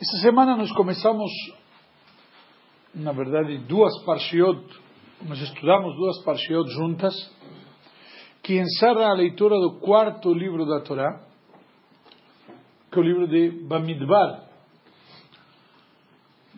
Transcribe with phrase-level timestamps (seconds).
[0.00, 1.30] Esta semana nós começamos,
[2.94, 4.58] na verdade, duas parshiot,
[5.28, 7.12] nós estudamos duas parshiot juntas,
[8.42, 11.20] que encerra a leitura do quarto livro da Torá,
[12.90, 14.48] que é o livro de Bamidbar,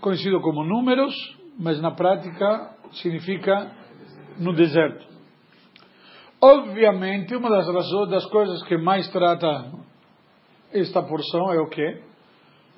[0.01, 1.13] conhecido como Números,
[1.59, 3.73] mas na prática significa
[4.39, 5.05] no deserto.
[6.41, 7.67] Obviamente, uma das
[8.09, 9.73] das coisas que mais trata
[10.73, 12.12] esta porção é o que?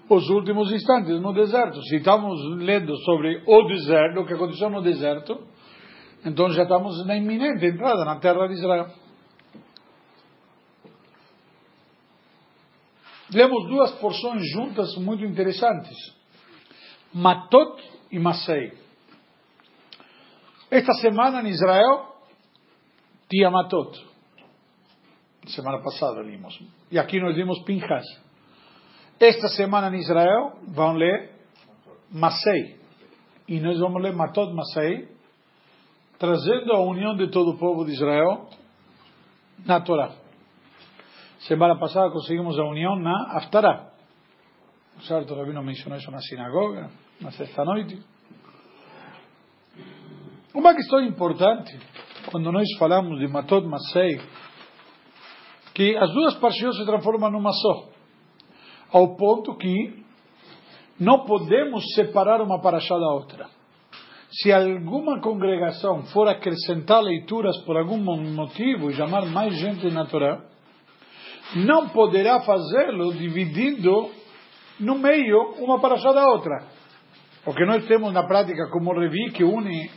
[0.08, 1.82] Os últimos instantes no deserto.
[1.82, 5.46] Se estamos lendo sobre o deserto, o que aconteceu no deserto,
[6.24, 8.86] então já estamos na iminente entrada na terra de Israel.
[13.32, 15.96] Lemos duas porções juntas muito interessantes.
[17.12, 18.72] Matot e Masei.
[20.70, 22.14] Esta semana em Israel
[23.28, 23.98] tinha Matot.
[25.46, 26.58] Semana passada limos.
[26.90, 28.23] E aqui nós vimos Pinchas.
[29.20, 31.30] Esta semana em Israel vão ler
[32.10, 32.80] Masei.
[33.46, 35.08] E nós vamos ler Matot Masei,
[36.18, 38.48] trazendo a união de todo o povo de Israel
[39.64, 40.12] na Torá.
[41.40, 43.40] Semana passada conseguimos a união na.
[45.06, 46.90] Certo, o Rabino mencionou isso na sinagoga,
[47.20, 48.02] na sexta-noite.
[50.52, 51.78] Uma questão importante,
[52.30, 54.20] quando nós falamos de Matot Masei,
[55.72, 57.93] que as duas partes se transformam numa só
[58.94, 60.04] ao ponto que
[61.00, 63.48] não podemos separar uma paraxá da outra.
[64.30, 70.44] Se alguma congregação for acrescentar leituras por algum motivo e chamar mais gente na Torá,
[71.56, 74.10] não poderá fazê-lo dividindo
[74.78, 76.64] no meio uma paraxá da outra.
[77.44, 79.90] Porque nós temos na prática como Revi que une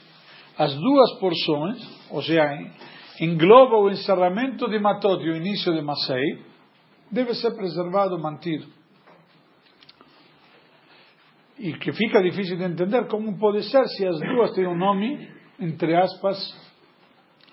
[0.58, 2.44] as duas porções, ou seja,
[3.22, 6.44] engloba o encerramento de Matot e o início de Masei,
[7.12, 8.77] deve ser preservado, mantido
[11.60, 15.28] e que fica difícil de entender como pode ser se as duas têm um nome,
[15.60, 16.38] entre aspas,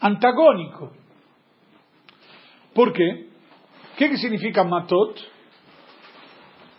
[0.00, 0.92] antagônico.
[2.74, 3.28] Por quê?
[3.92, 5.32] O que, que significa matot?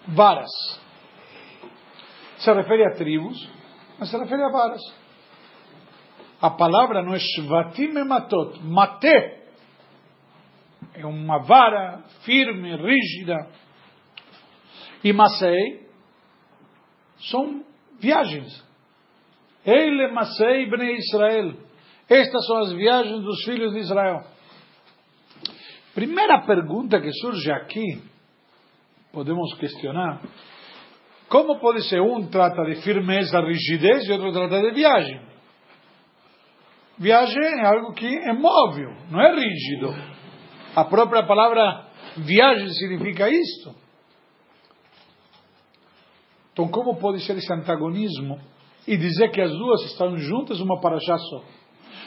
[0.08, 0.52] Varas.
[2.38, 3.50] Se refere a tribos,
[3.97, 4.81] mas se refere a varas.
[6.41, 9.46] A palavra não é shvatim e matot, mate.
[10.94, 13.50] É uma vara firme, rígida.
[15.03, 15.84] E masei
[17.20, 17.64] são
[18.00, 18.64] viagens.
[19.66, 21.53] Eile Masei Bnei Israel.
[22.09, 24.24] Estas são as viagens dos filhos de Israel.
[25.94, 28.02] Primeira pergunta que surge aqui,
[29.12, 30.22] podemos questionar,
[31.30, 35.22] como pode ser um trata de firmeza, rigidez e outro trata de viagem?
[36.97, 39.94] Viagem é algo que é móvel, não é rígido.
[40.76, 41.88] A própria palavra
[42.18, 43.84] viagem significa isto.
[46.56, 48.40] Então, como pode ser esse antagonismo
[48.88, 51.44] e dizer que as duas estão juntas uma paraxá só?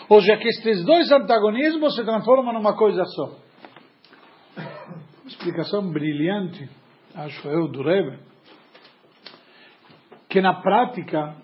[0.08, 3.24] Ou seja, que estes dois antagonismos se transformam numa coisa só.
[4.56, 6.66] Uma explicação brilhante,
[7.14, 8.18] acho eu, do Rebbe,
[10.30, 11.36] que na prática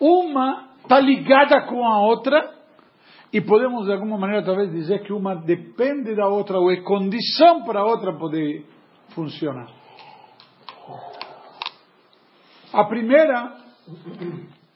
[0.00, 2.54] uma está ligada com a outra
[3.30, 7.64] e podemos de alguma maneira talvez dizer que uma depende da outra ou é condição
[7.64, 8.64] para a outra poder
[9.14, 9.68] funcionar.
[12.72, 13.56] A primeira,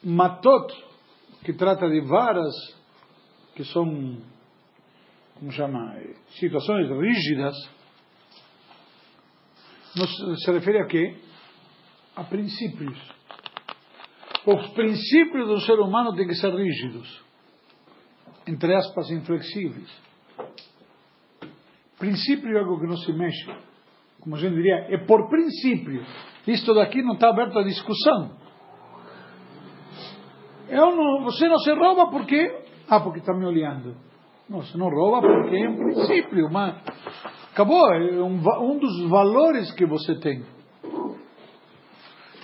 [0.05, 0.73] Matot,
[1.45, 2.55] que trata de varas,
[3.55, 4.17] que são,
[5.34, 5.97] como chama,
[6.39, 7.55] situações rígidas,
[9.97, 11.17] nos, se refere a quê?
[12.15, 12.97] A princípios.
[14.47, 17.22] Os princípios do ser humano têm que ser rígidos,
[18.47, 19.91] entre aspas, inflexíveis.
[21.99, 23.53] Princípio é algo que não se mexe,
[24.21, 26.03] como a gente diria, é por princípio.
[26.47, 28.31] Isto daqui não está aberto à discussão.
[30.69, 32.62] Eu não, você não se rouba porque.
[32.89, 33.95] Ah, porque está me olhando.
[34.49, 36.77] Não, você não rouba porque é um princípio, mas
[37.53, 40.45] acabou, é um, um dos valores que você tem.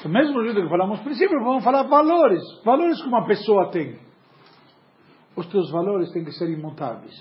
[0.02, 2.42] Do mesmo jeito que falamos princípios, vamos falar valores.
[2.64, 3.98] Valores que uma pessoa tem.
[5.36, 7.14] Os teus valores têm que ser imutáveis.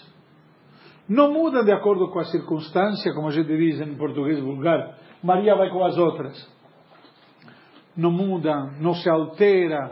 [1.07, 4.98] Não mudam de acordo com a circunstância, como a gente diz em português vulgar.
[5.24, 6.55] Maria vai com as outras
[7.95, 9.89] não muda, não se altera.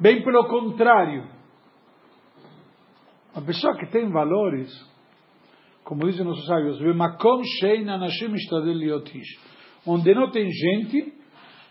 [0.00, 1.28] Bem pelo contrário.
[3.34, 4.68] A pessoa que tem valores,
[5.84, 6.80] como dizem nossos sábios,
[9.86, 11.12] onde não tem gente,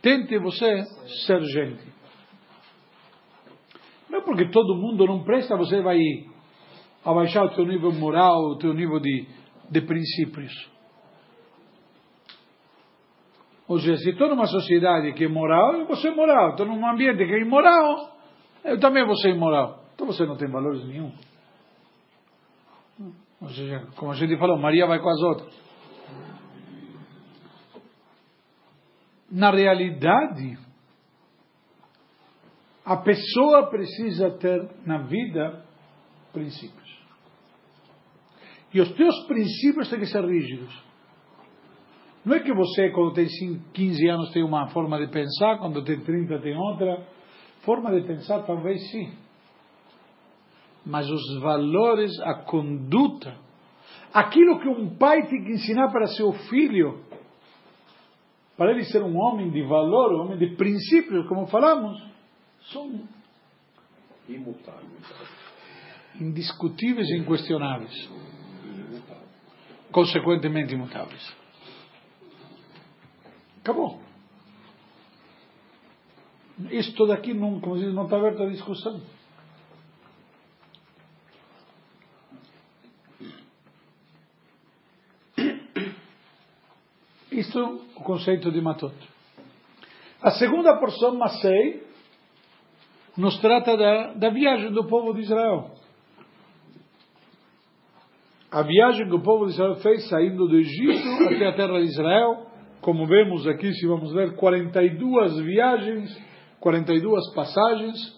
[0.02, 0.84] tente você
[1.26, 1.98] ser gente.
[4.10, 6.00] Não é porque todo mundo não presta, você vai
[7.04, 9.28] abaixar o teu nível moral, o teu nível de,
[9.70, 10.77] de princípios.
[13.68, 16.52] Ou seja, se estou numa sociedade que é moral, eu vou ser moral.
[16.52, 18.18] Estou num ambiente que é imoral,
[18.64, 19.84] eu também vou ser imoral.
[19.94, 21.12] Então você não tem valores nenhum.
[23.42, 25.68] Ou seja, como a gente falou, Maria vai com as outras.
[29.30, 30.58] Na realidade,
[32.86, 35.66] a pessoa precisa ter na vida
[36.32, 36.88] princípios.
[38.74, 40.87] E os teus princípios têm que ser rígidos.
[42.28, 43.26] Não é que você, quando tem
[43.74, 47.08] 15 anos, tem uma forma de pensar, quando tem 30 tem outra.
[47.62, 49.14] Forma de pensar, talvez sim.
[50.86, 53.34] Mas os valores, a conduta,
[54.14, 57.00] aquilo que um pai tem que ensinar para seu filho,
[58.58, 61.98] para ele ser um homem de valor, um homem de princípios, como falamos,
[62.74, 63.08] são
[64.28, 65.14] imutáveis,
[66.20, 68.12] indiscutíveis e inquestionáveis.
[69.94, 71.37] Consequentemente imutáveis.
[73.68, 74.00] Acabou.
[76.72, 79.02] Isto daqui não, como diz, não está aberto a discussão.
[87.30, 88.96] Isto é o conceito de Matot.
[90.22, 91.86] A segunda porção, Masei,
[93.18, 95.76] nos trata da, da viagem do povo de Israel.
[98.50, 101.88] A viagem que o povo de Israel fez saindo do Egito até a terra de
[101.88, 102.48] Israel
[102.88, 106.18] como vemos aqui, se vamos ver, 42 viagens,
[106.62, 108.18] 42 passagens,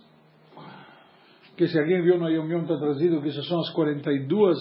[1.57, 4.55] que se alguém viu no Yom está trazido que essas são as 42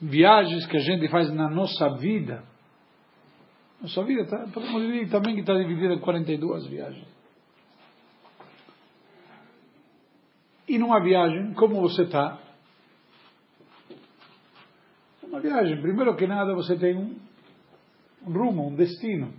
[0.00, 2.44] viagens que a gente faz na nossa vida.
[3.80, 7.08] Nossa vida, tá, podemos dizer também que está dividida em 42 viagens.
[10.68, 12.38] E numa viagem, como você está?
[15.20, 17.31] Uma viagem, primeiro que nada, você tem um
[18.26, 19.32] rumo, um destino.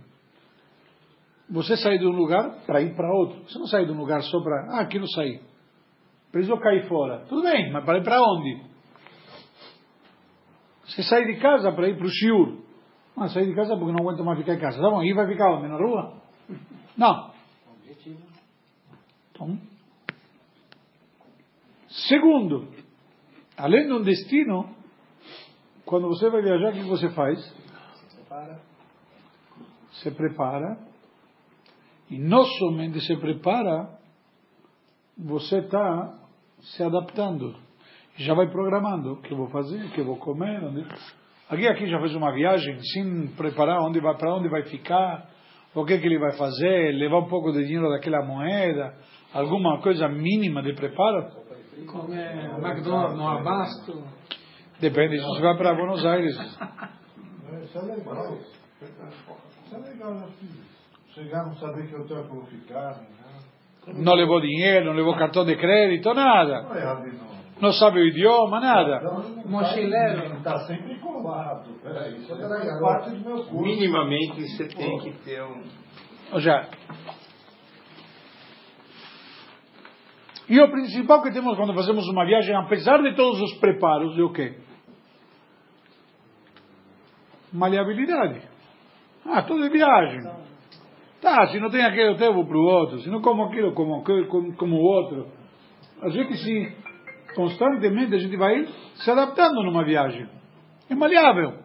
[1.50, 3.42] Você sai de um lugar para ir para outro.
[3.44, 5.40] Você não sai de um lugar só para, ah, aqui não saí.
[6.32, 7.24] Preciso cair fora.
[7.28, 8.62] Tudo bem, mas para ir para onde?
[10.86, 12.58] Você sai de casa para ir para o Shiur.
[13.16, 14.80] Ah, sair de casa porque não aguento mais ficar em casa.
[14.80, 15.68] Tá bom, e vai ficar onde?
[15.68, 16.20] Na rua?
[16.96, 17.32] Não.
[19.32, 19.58] Então,
[21.88, 22.68] segundo,
[23.56, 24.74] além de um destino,
[25.84, 27.38] quando você vai viajar, o que você faz?
[30.04, 30.76] Se prepara,
[32.10, 33.88] e não somente se prepara,
[35.16, 36.14] você está
[36.60, 37.56] se adaptando.
[38.16, 40.62] Já vai programando o que vou fazer, o que vou comer.
[40.62, 40.86] Onde...
[41.48, 45.28] Aqui, aqui já fez uma viagem sem preparar onde vai, para onde vai ficar,
[45.74, 48.94] o que, que ele vai fazer, levar um pouco de dinheiro daquela moeda,
[49.32, 51.42] alguma coisa mínima de preparo.
[51.90, 54.04] Comer McDonald's no abasto.
[54.80, 56.36] Depende, se você vai para Buenos Aires.
[59.64, 60.14] Isso é legal.
[60.14, 60.26] Né,
[61.16, 63.94] não saber que hotel vou ficar, né?
[63.94, 66.62] Não levou dinheiro, não levou cartão de crédito, nada.
[66.62, 67.34] Não é ali, não.
[67.60, 69.00] Não sabe o idioma, nada.
[69.44, 70.36] Mochileiro.
[70.36, 71.70] Está sempre colado.
[71.82, 73.62] Peraí, isso é parte do meu curso.
[73.62, 75.62] Minimamente você tem que ter um.
[76.32, 76.68] Ou seja,
[80.48, 84.22] e o principal que temos quando fazemos uma viagem, apesar de todos os preparos, é
[84.22, 84.58] o quê?
[87.52, 88.53] Maleabilidade.
[89.26, 90.22] Ah, estou de viagem.
[91.20, 93.00] Tá, se não tem aquele eu vou para o outro.
[93.00, 95.26] Se não como aquilo, como, como, como o outro.
[96.02, 96.72] A gente se,
[97.34, 98.66] constantemente, a gente vai
[98.96, 100.28] se adaptando numa viagem.
[100.90, 101.64] É maleável.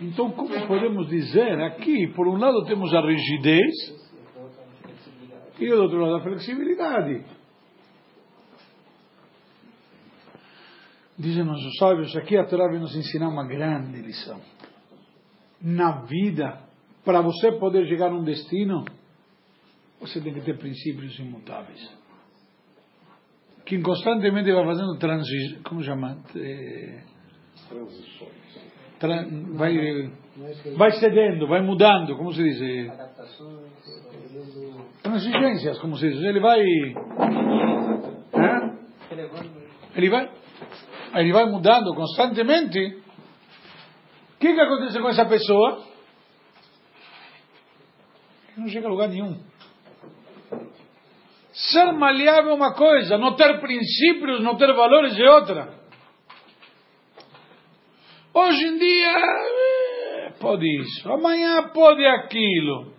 [0.00, 3.74] Então, como podemos dizer aqui, por um lado temos a rigidez
[5.58, 7.24] e do outro lado a flexibilidade.
[11.18, 14.38] Dizem nossos sábios, aqui a Torá vem nos ensinar uma grande lição
[15.60, 16.60] na vida,
[17.04, 18.84] para você poder chegar a um destino,
[20.00, 21.88] você tem que ter princípios imutáveis.
[23.64, 26.18] Que constantemente vai fazendo transições, como chama?
[26.36, 27.02] É,
[27.68, 28.46] Transições.
[28.98, 30.10] Tra, vai,
[30.76, 32.92] vai cedendo, vai mudando, como se diz?
[35.02, 36.22] Transigências, como se diz.
[36.22, 36.60] Ele vai.
[39.94, 40.30] Ele vai.
[41.14, 43.02] Ele vai mudando constantemente
[44.36, 45.82] o que, que acontece com essa pessoa?
[48.54, 49.40] Não chega a lugar nenhum.
[51.52, 55.74] Ser maleável é uma coisa, não ter princípios, não ter valores é outra.
[58.34, 62.92] Hoje em dia, eh, pode isso, amanhã pode aquilo.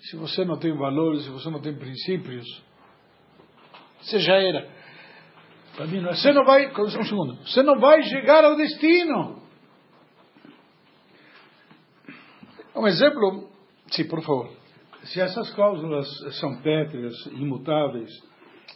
[0.00, 2.44] Se você não tem valores, se você não tem princípios,
[4.00, 4.79] você já era.
[5.76, 9.40] Você não vai, um segundo, você não vai chegar ao destino.
[12.76, 13.48] Um exemplo,
[13.88, 14.50] sim, por favor.
[15.04, 16.06] Se essas cláusulas
[16.38, 18.10] são pétreas, imutáveis,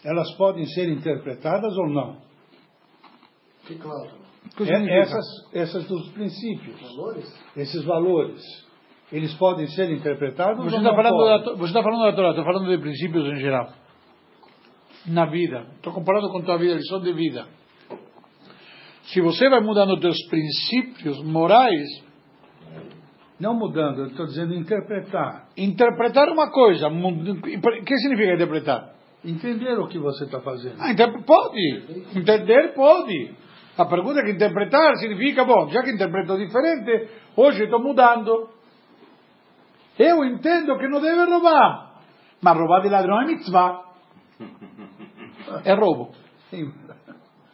[0.05, 2.17] elas podem ser interpretadas ou não?
[3.67, 4.25] Que cláusula?
[4.61, 5.25] É- essas,
[5.55, 7.41] essas dos princípios, Valores?
[7.57, 8.43] esses valores,
[9.11, 11.45] eles podem ser interpretados Você ou está não falando, podem?
[11.45, 13.73] da, você está falando da Torá, estou falando de princípios em geral.
[15.07, 15.67] Na vida.
[15.77, 17.47] Estou comparando com tua vida, lição de vida.
[19.05, 21.87] Se você vai mudando teus princípios morais,
[23.39, 25.49] Não mudando, eu estou dizendo interpretar.
[25.57, 28.95] interpretar uma coisa, o que significa interpretar?
[29.25, 30.77] Entender o que você está fazendo.
[30.79, 31.85] Ah, inter- pode.
[32.17, 33.35] Entender pode.
[33.77, 38.49] A pergunta é que interpretar significa, bom, já que interpreto diferente, hoje estou mudando.
[39.99, 42.01] Eu entendo que não deve roubar.
[42.41, 43.83] Mas roubar de ladrão é mitzvah.
[45.65, 46.13] É roubo.
[46.51, 46.73] Sim.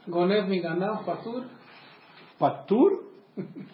[0.09, 1.47] Gonev me enganar, fatura?
[2.39, 3.05] Patur?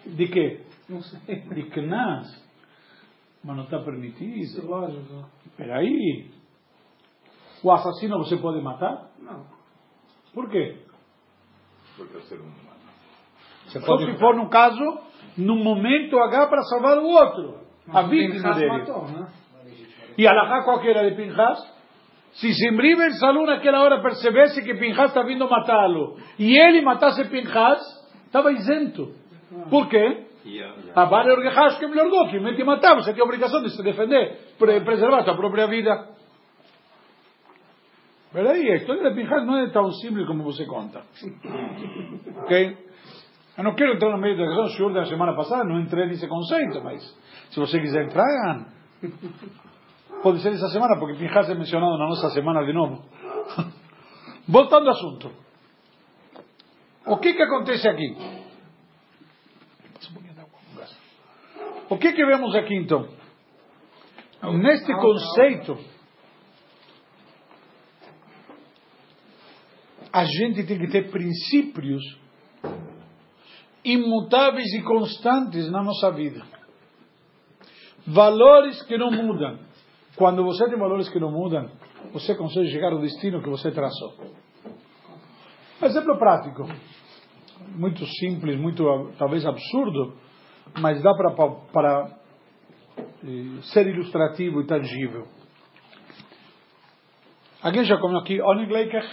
[0.07, 0.61] De quê?
[0.89, 1.41] Não sei.
[1.41, 2.45] De knas.
[3.45, 4.67] Mas não está Isso, permitido.
[4.67, 5.27] lógico.
[5.47, 6.31] Espera aí.
[7.63, 9.09] O assassino você pode matar?
[9.19, 9.47] Não.
[10.35, 10.79] Por quê?
[11.97, 12.55] Porque é o ser humano.
[13.67, 15.01] Você Só pode, se for no caso,
[15.39, 17.61] no momento H para salvar o outro.
[17.89, 18.69] A Mas o vítima dele.
[18.69, 19.29] matou, né?
[20.19, 21.76] E Alahá qual que era de Pinhas?
[22.37, 27.25] Se Simri Ben Salum naquela hora percebesse que Pinhas está vindo matá-lo e ele matasse
[27.29, 27.81] Pinhas,
[28.27, 29.15] estava isento.
[29.71, 30.27] Por quê?
[30.45, 33.63] E a, A Vale Orgehash que me largou, que me matava, você tem a obrigação
[33.63, 36.09] de se defender, pre preservar sua própria vida.
[38.33, 41.03] Peraí, a história de Pinhas não é tão simples como você conta.
[42.43, 42.77] ok?
[43.57, 46.07] Eu não quero entrar no meio da questão, o senhor da semana passada não entrei
[46.07, 47.03] nesse conceito, mas
[47.49, 48.67] se você quiser entrar,
[50.23, 53.05] pode ser essa semana, porque Pinhas é mencionado na nossa semana de novo.
[54.49, 55.31] Voltando ao assunto.
[57.07, 58.17] O que que acontece aqui?
[61.89, 63.09] O que que vemos aqui então?
[64.43, 65.79] Neste conceito,
[70.13, 72.03] a gente tem que ter princípios
[73.85, 76.45] imutáveis e constantes na nossa vida.
[78.07, 79.66] Valores que não mudam.
[80.17, 81.71] Quando você tem valores que não mudam,
[82.13, 84.15] você consegue chegar ao destino que você traçou.
[85.83, 86.67] Exemplo prático.
[87.77, 88.83] Muito simples, muito
[89.19, 90.15] talvez absurdo,
[90.81, 91.35] mas dá para,
[91.71, 92.19] para
[92.97, 95.27] eh, ser ilustrativo e tangível.
[97.63, 99.05] Alguém já comeu aqui Onigleiker?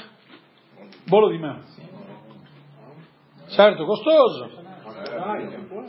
[1.10, 1.60] Bolo de mel.
[3.50, 3.86] Certo?
[3.86, 4.50] Gostoso.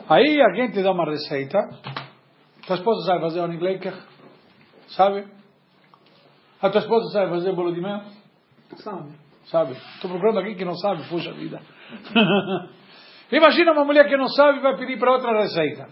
[0.09, 1.59] Aí alguém te dá uma receita.
[2.67, 3.95] Tua esposa sabe fazer Onigleiker?
[4.97, 5.27] Sabe?
[6.61, 8.01] A tua esposa sabe fazer bolo de mel?
[8.77, 9.13] Sabe?
[9.47, 9.73] Sabe?
[9.73, 11.61] Estou procurando alguém que não sabe, puxa vida.
[13.31, 15.89] Imagina uma mulher que não sabe e vai pedir para outra receita.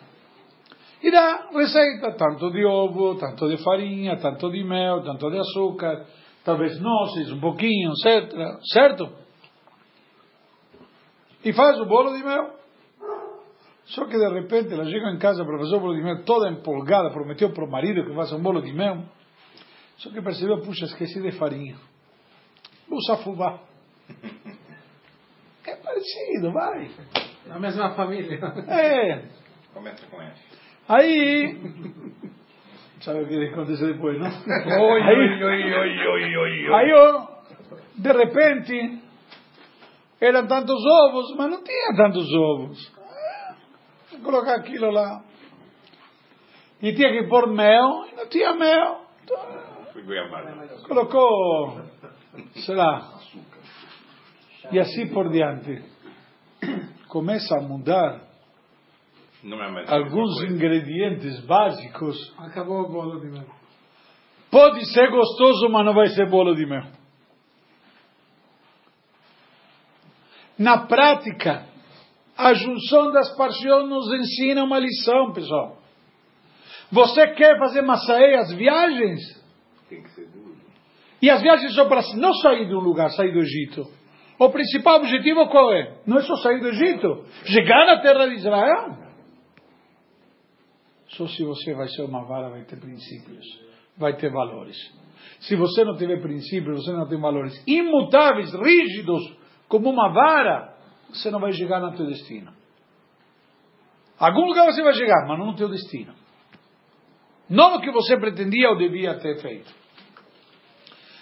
[1.03, 6.07] E dá receita, tanto de ovo, tanto de farinha, tanto de mel, tanto de açúcar,
[6.45, 8.33] talvez nozes, um pouquinho, etc.
[8.73, 9.11] Certo?
[11.45, 12.62] E faz o bolo de mel.
[13.87, 16.51] Só que de repente ela chega em casa para fazer o bolo de mel toda
[16.51, 19.03] empolgada, prometeu para o marido que faça um bolo de mel.
[19.99, 21.77] Só que percebeu, puxa, esqueci de farinha.
[22.89, 23.61] Vou usar fubá.
[25.67, 26.91] É parecido, vai.
[27.47, 28.39] Na mesma família.
[28.69, 29.23] É.
[29.73, 30.41] começa com F.
[30.89, 31.57] Aí.
[33.01, 34.29] Sabe o que aconteceu depois, não?
[34.29, 36.75] Oi, aí, oi, oi, oi, oi, oi.
[36.75, 37.27] aí, ó,
[37.97, 39.03] de repente,
[40.21, 43.02] eram tantos ovos, mas não tinha tantos ovos.
[44.23, 45.25] Colocar aquilo lá.
[46.81, 49.03] E tinha que pôr mel, e não tinha mel.
[50.05, 50.79] Goiabada.
[50.89, 51.81] Colocou,
[52.57, 53.21] sei lá.
[54.73, 55.85] E assim por diante.
[57.09, 58.23] Começa a mudar
[59.43, 62.35] Não é alguns ingredientes básicos.
[62.39, 63.47] Acabou o bolo de mel.
[64.51, 66.85] Pode ser gostoso, mas não vai ser bolo de mel.
[70.59, 71.67] Na prática,
[72.37, 75.79] a junção das paixões nos ensina uma lição, pessoal.
[76.91, 79.21] Você quer fazer maçaê as viagens?
[79.89, 80.57] Tem que ser duro.
[81.21, 83.87] E as viagens são para não sair de um lugar, sair do Egito.
[84.39, 85.99] O principal objetivo qual é?
[86.07, 88.99] Não é só sair do Egito, chegar na terra de Israel.
[91.09, 93.45] Só se você vai ser uma vara, vai ter princípios,
[93.97, 94.77] vai ter valores.
[95.41, 99.23] Se você não tiver princípios, você não tem valores imutáveis, rígidos,
[99.69, 100.72] como uma vara,
[101.13, 102.53] você não vai chegar no teu destino.
[104.19, 106.15] Algum lugar você vai chegar, mas não no teu destino.
[107.49, 109.73] Não no que você pretendia ou devia ter feito.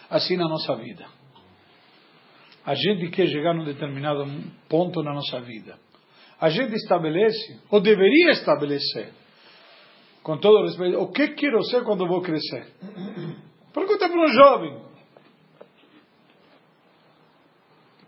[0.09, 1.07] Assim na nossa vida.
[2.65, 4.25] A gente quer chegar num determinado
[4.69, 5.79] ponto na nossa vida.
[6.41, 9.13] A gente estabelece, ou deveria estabelecer,
[10.23, 12.67] com todo respeito, o que quero ser quando vou crescer?
[13.73, 14.90] Pergunta para um jovem.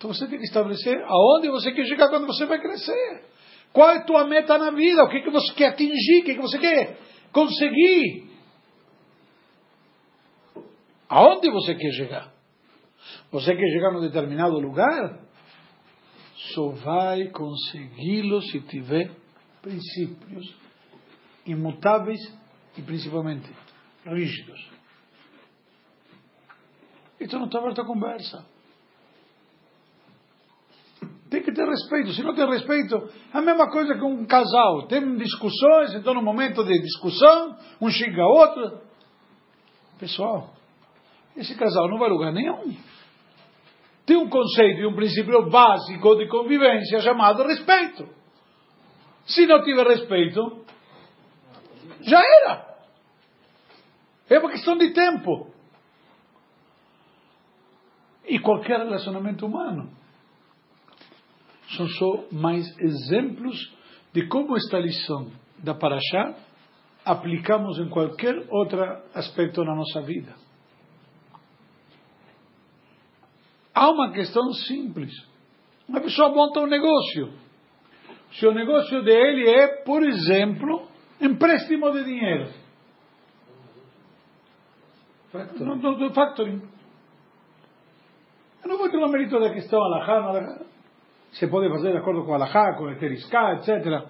[0.03, 3.25] Então você tem que estabelecer aonde você quer chegar quando você vai crescer.
[3.73, 5.05] Qual é a tua meta na vida?
[5.05, 6.23] O que, que você quer atingir?
[6.23, 6.99] O que, que você quer
[7.33, 8.29] conseguir?
[11.09, 12.35] Aonde você quer chegar?
[13.31, 15.21] Você quer chegar num determinado lugar?
[16.53, 19.09] Só vai consegui-lo se tiver
[19.63, 20.53] princípios
[21.47, 22.19] imutáveis
[22.77, 23.49] e principalmente
[24.05, 24.69] rígidos.
[27.21, 28.53] Então não está aberto a conversa.
[31.33, 32.13] Tem que ter respeito.
[32.13, 34.87] Se não tem respeito, a mesma coisa que um casal.
[34.87, 38.81] Tem discussões, então no momento de discussão, um xinga outro.
[40.01, 40.51] Pessoal,
[41.37, 42.75] esse casal não vai lugar nenhum.
[44.05, 48.09] Tem um conceito e um princípio básico de convivência chamado respeito.
[49.27, 50.65] Se não tiver respeito,
[52.01, 52.73] já era.
[54.29, 55.53] É uma questão de tempo.
[58.27, 60.02] E qualquer relacionamento humano
[61.77, 63.57] são só mais exemplos
[64.13, 66.35] de como esta lição da Paraxá
[67.05, 68.81] aplicamos em qualquer outro
[69.15, 70.35] aspecto na nossa vida.
[73.75, 75.13] Há uma questão simples.
[75.89, 77.33] Uma pessoa monta um negócio.
[78.33, 80.89] Se o negócio dele é, por exemplo,
[81.21, 82.51] empréstimo de dinheiro.
[85.31, 85.65] Factoring.
[85.65, 86.63] Não, não, factoring.
[88.63, 90.61] Eu não vou ter o mérito da questão alahá,
[91.33, 94.07] Se pode fazer de acordo com alahá, com eteriská, etc.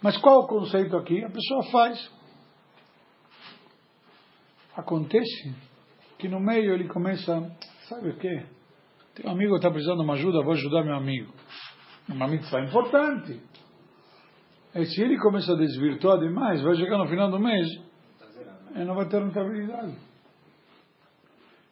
[0.00, 1.24] Mas qual o conceito aqui?
[1.24, 2.18] A pessoa faz.
[4.76, 5.54] Acontece
[6.18, 7.50] que no meio ele começa,
[7.88, 8.46] sabe o quê?
[9.14, 11.32] Tem um amigo que está precisando de uma ajuda, vou ajudar meu amigo.
[12.08, 13.40] Uma mitzvah importante.
[14.74, 17.66] E se ele começa a desvirtuar demais, vai chegar no final do mês,
[18.74, 19.96] ele não vai ter rentabilidade.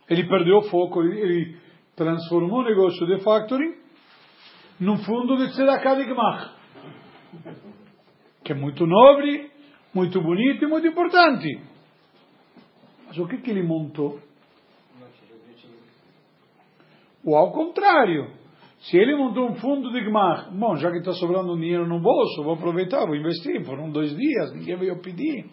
[0.09, 1.57] Ele perdeu o foco, ele
[1.97, 3.75] transformou o negócio de factoring
[4.79, 6.55] num fundo de tzedakah de Gmach.
[8.45, 9.51] Que é muito nobre,
[9.95, 11.61] muito bonito e muito importante.
[13.07, 14.21] Mas o que, que ele montou?
[17.25, 18.31] Ou ao contrário,
[18.79, 22.45] se ele montou um fundo de Gmach, bom, já que está sobrando dinheiro no bolso,
[22.45, 25.47] vou aproveitar, vou investir, foram dois dias, ninguém veio pedir.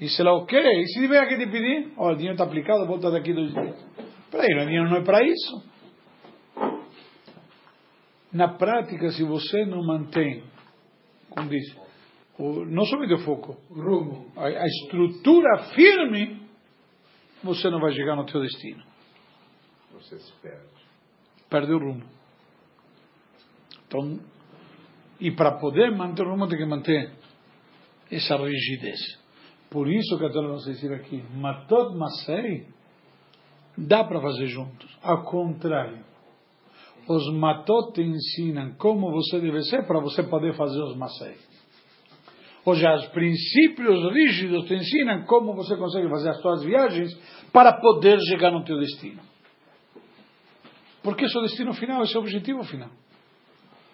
[0.00, 0.58] E sei lá o quê?
[0.58, 1.92] E se tiver aqui te pedir?
[1.96, 4.05] Oh, o dinheiro está aplicado, volta daqui dois dias.
[4.30, 5.76] Peraí, o dinheiro não é para isso.
[8.32, 10.44] Na prática, se você não mantém,
[11.30, 11.76] como diz,
[12.38, 16.42] o, não somente o foco, rumo, a, a estrutura firme,
[17.42, 18.82] você não vai chegar no teu destino.
[19.92, 20.66] Você se perde.
[21.48, 22.04] Perde o rumo.
[23.86, 24.20] Então,
[25.20, 27.12] e para poder manter o rumo tem que manter
[28.10, 28.98] essa rigidez.
[29.70, 32.66] Por isso que a Torá nos diz aqui, Matot Masei,
[33.76, 34.88] dá para fazer juntos.
[35.02, 36.04] Ao contrário,
[37.08, 41.36] os Matot te ensinam como você deve ser para você poder fazer os Masei.
[42.64, 47.14] Ou seja, os princípios rígidos te ensinam como você consegue fazer as suas viagens
[47.52, 49.22] para poder chegar no teu destino.
[51.02, 52.90] Porque esse é o destino final, esse é o objetivo final.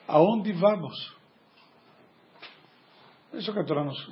[0.08, 1.14] Aonde vamos?
[3.34, 4.10] Isso que a Torá nos,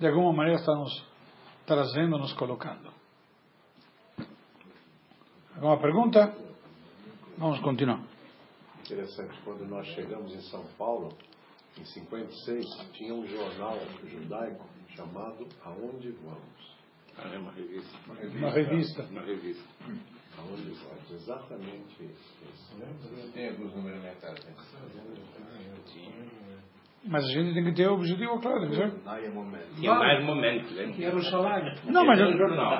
[0.00, 1.04] de alguma maneira está nos
[1.64, 2.99] trazendo, nos colocando.
[5.60, 6.34] Alguma pergunta?
[7.36, 8.00] Vamos continuar.
[8.80, 11.12] Interessante, quando nós chegamos em São Paulo,
[11.78, 14.64] em 56, tinha um jornal judaico
[14.96, 16.76] chamado Aonde Vamos?
[17.18, 17.94] Ah, é uma revista.
[18.06, 18.38] Uma revista.
[18.38, 19.02] Uma revista.
[19.02, 19.68] Uma revista.
[20.38, 21.10] Aonde Vamos?
[21.10, 23.30] Exatamente isso.
[23.34, 24.40] Tem alguns números na minha casa.
[27.04, 28.92] Mas a gente tem que ter o objetivo claro, né?
[29.76, 30.92] Tinha mais momentos, né?
[30.92, 31.74] Jerusalém.
[31.84, 32.78] Não, mas um jornal.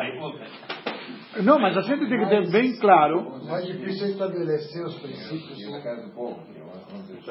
[1.42, 3.20] Não, mas a gente tem que ter bem claro.
[3.20, 5.70] O mais difícil é estabelecer os princípios.
[5.70, 6.40] Na casa do povo.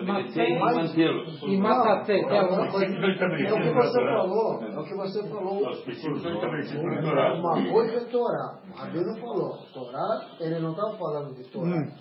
[0.03, 1.35] Matei e mantê-los.
[1.35, 1.97] e que é o
[2.29, 4.63] é o que você falou.
[4.63, 5.69] É o que você falou.
[5.69, 7.33] Os princípios são estabelecidos pela Torá.
[7.33, 8.59] Uma coisa é Torá.
[8.75, 9.57] Rabino não falou.
[9.73, 11.67] Torá, ele não estava falando de Torá.
[11.67, 11.91] Hum.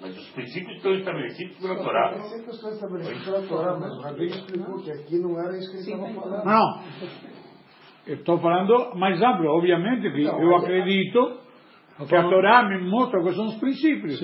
[0.00, 2.12] Mas os princípios estão estabelecidos pela Os Torá.
[2.12, 5.78] princípios estão estabelecidos pela Torá, mas o Rabino explicou que aqui não era isso que
[5.78, 6.44] ele estava falando.
[6.44, 6.82] Não.
[8.08, 11.38] Eu estou falando mais amplo, obviamente, que eu acredito
[12.08, 14.20] que a Torá me mostra quais são os princípios.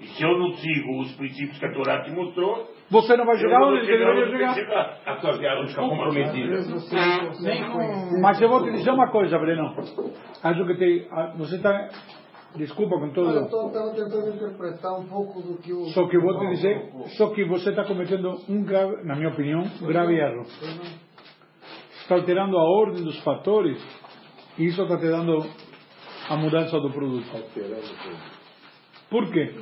[0.00, 3.34] E se eu não sigo os princípios que a Torá te mostrou, Você não vai
[3.36, 4.54] eu chegar não vou onde você deveria chegar.
[4.54, 4.98] chegar.
[5.06, 6.60] A tua viagem fica comprometida.
[6.60, 8.20] Não.
[8.22, 9.74] Mas eu vou te dizer uma coisa, Breno.
[10.42, 11.88] Acho que te, ah, você está.
[12.56, 13.44] Desculpa com Eu todo.
[13.44, 15.84] estava tentando interpretar um pouco do que o.
[15.90, 19.28] Só que eu vou te dizer, só que você está cometendo um grave, na minha
[19.28, 20.44] opinião, um grave erro.
[22.08, 23.78] Está alterando a ordem dos fatores
[24.56, 25.44] e isso está te dando
[26.30, 27.26] a mudança do produto.
[29.10, 29.54] Por quê?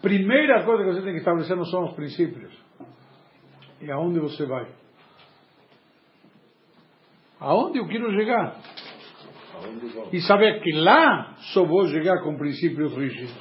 [0.00, 2.58] Primeira coisa que você tem que estabelecer não são os princípios.
[3.82, 4.66] É aonde você vai.
[7.38, 8.56] Aonde eu quero chegar.
[10.10, 13.34] E saber que lá só vou chegar com princípios rígidos.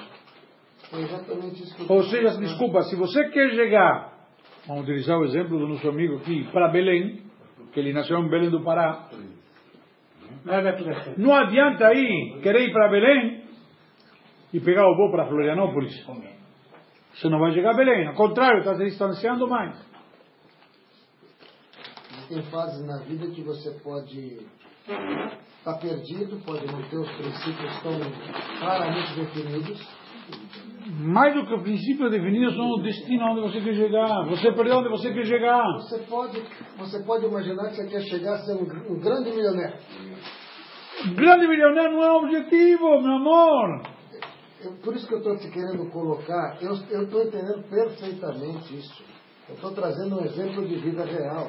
[1.87, 4.18] Ou seja, desculpa, se você quer chegar,
[4.69, 7.23] vamos utilizar o exemplo do nosso amigo aqui, para Belém,
[7.73, 9.09] que ele nasceu em Belém do Pará,
[11.17, 13.43] não adianta aí querer ir para Belém
[14.53, 15.91] e pegar o voo para Florianópolis.
[17.13, 19.75] Você não vai chegar a Belém, ao contrário, está se distanciando mais.
[22.29, 24.37] Tem fases na vida que você pode
[25.57, 27.99] estar perdido, pode não ter os princípios tão
[28.59, 29.98] claramente definidos.
[31.01, 34.25] Mais do que o princípio definido são o destino onde você quer chegar.
[34.29, 35.63] Você perdeu onde você quer chegar.
[35.77, 36.43] Você pode,
[36.77, 39.77] você pode imaginar que você quer chegar a ser um, um grande milionário.
[41.15, 43.81] Grande milionário não é o objetivo, meu amor.
[44.61, 49.01] Eu- por isso que eu estou te querendo colocar, eu estou entendendo perfeitamente isso.
[49.47, 51.47] Eu estou trazendo um exemplo de vida real.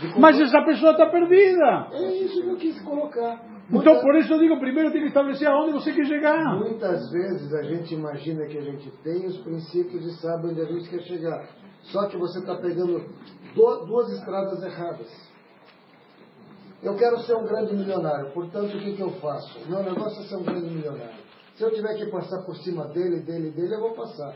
[0.00, 1.88] De como- Mas essa pessoa está perdida.
[1.94, 3.57] É isso que eu quis colocar.
[3.70, 6.56] Então, por isso eu digo, primeiro tem que estabelecer aonde você quer chegar.
[6.58, 10.64] Muitas vezes a gente imagina que a gente tem os princípios e sabe onde a
[10.64, 11.46] gente quer chegar.
[11.82, 12.98] Só que você está pegando
[13.54, 15.28] do- duas estradas erradas.
[16.82, 19.58] Eu quero ser um grande milionário, portanto, o que, que eu faço?
[19.68, 21.28] Meu negócio é ser um grande milionário.
[21.56, 24.32] Se eu tiver que passar por cima dele, dele, dele, eu vou passar.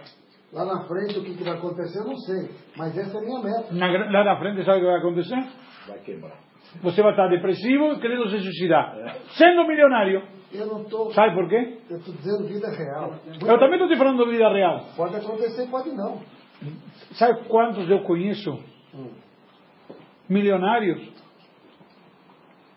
[0.53, 2.51] Lá na frente, o que, que vai acontecer, eu não sei.
[2.77, 3.73] Mas essa é a minha meta.
[3.73, 5.49] Na lá na frente, sabe o que vai acontecer?
[5.89, 6.37] Vai quebrar.
[6.81, 9.17] Você vai estar depressivo querendo se suicidar.
[9.37, 10.23] Sendo milionário.
[10.53, 11.13] Eu não estou.
[11.13, 11.79] Sabe por quê?
[11.91, 13.15] Eu estou dizendo vida real.
[13.27, 14.87] Eu também estou te falando vida real.
[14.97, 16.21] Pode acontecer, pode não.
[17.13, 18.53] Sabe quantos eu conheço?
[18.95, 19.11] Hum.
[20.29, 21.13] Milionários.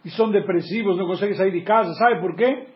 [0.04, 1.94] E são depressivos, não conseguem sair de casa.
[1.94, 2.68] Sabe por quê?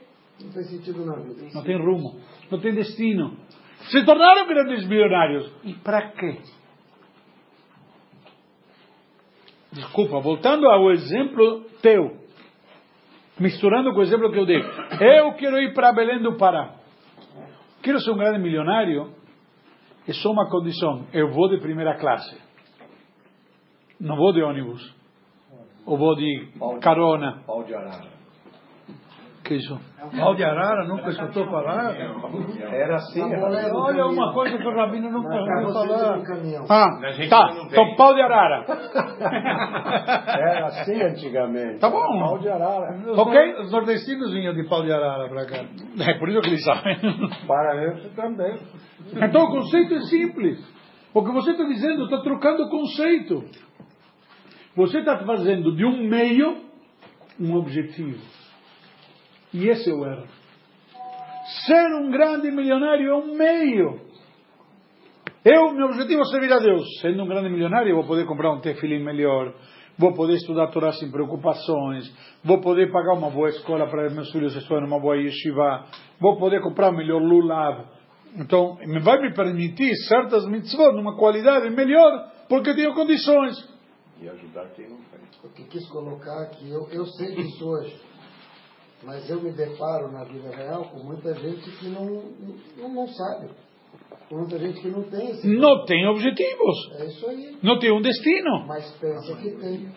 [0.42, 1.48] Não tem sentido na vida.
[1.54, 2.20] Não tem rumo.
[2.50, 3.38] Não tem destino.
[3.92, 5.52] Se tornaram grandes milionários.
[5.64, 6.40] E para quê?
[9.72, 12.18] Desculpa, voltando ao exemplo teu.
[13.40, 14.62] Misturando com o exemplo que eu dei.
[15.00, 16.76] Eu quero ir para Belém do Pará.
[17.82, 19.14] Quero ser um grande milionário.
[20.08, 21.06] É só uma condição.
[21.14, 22.36] Eu vou de primeira classe.
[24.00, 24.96] Não vou de ônibus.
[25.86, 26.50] Ou vou de
[26.82, 27.44] carona.
[27.46, 28.19] Pau de arara.
[29.50, 29.80] Que isso?
[30.16, 31.96] Pau de arara, nunca escutou falar?
[32.72, 33.20] Era assim.
[33.20, 34.12] Do Olha caminhão.
[34.12, 36.22] uma coisa que o Rabino nunca ouviu falar.
[36.22, 36.66] caminhão.
[36.70, 36.88] Ah,
[37.28, 37.50] tá.
[37.66, 38.64] Então, pau de arara.
[40.38, 41.80] Era assim antigamente.
[41.80, 42.20] Tá bom.
[42.20, 42.96] Pau de arara.
[43.18, 43.54] Ok?
[43.62, 45.66] Os nordestinos vinham de pau de arara pra cá.
[46.08, 46.96] É por isso que eles sabem.
[47.48, 48.56] Paraense também.
[49.16, 50.60] Então o conceito é simples.
[51.12, 53.46] O que você está dizendo está trocando o conceito.
[54.76, 56.70] Você está fazendo de um meio
[57.40, 58.20] um objetivo.
[59.54, 60.28] E esse é o erro.
[61.66, 64.02] Ser um grande milionário é um meio.
[65.44, 66.86] Eu, meu objetivo é servir a Deus.
[67.02, 69.54] Sendo um grande milionário, eu vou poder comprar um tefilim melhor,
[69.98, 74.56] vou poder estudar Torá sem preocupações, vou poder pagar uma boa escola para meus filhos
[74.56, 75.86] estudarem numa boa yeshiva,
[76.20, 77.86] vou poder comprar melhor lulav.
[78.36, 83.56] Então, vai me permitir certas mitzvot numa qualidade melhor, porque tenho condições.
[84.22, 85.20] E ajudar quem não tem.
[85.42, 87.96] O que quis colocar aqui, eu, eu sei disso hoje,
[89.04, 92.06] mas eu me deparo na vida real com muita gente que não,
[92.78, 93.50] não, não sabe.
[94.28, 95.48] Com muita gente que não tem esse.
[95.48, 97.58] Não tem objetivos, É isso aí.
[97.64, 98.66] não tem um destino.
[98.68, 99.92] Mas pensa que tem.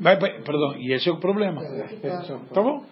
[0.00, 1.62] Vai, vai, perdão, e esse é o problema.
[1.64, 2.22] É que tá.
[2.52, 2.84] Tá bom?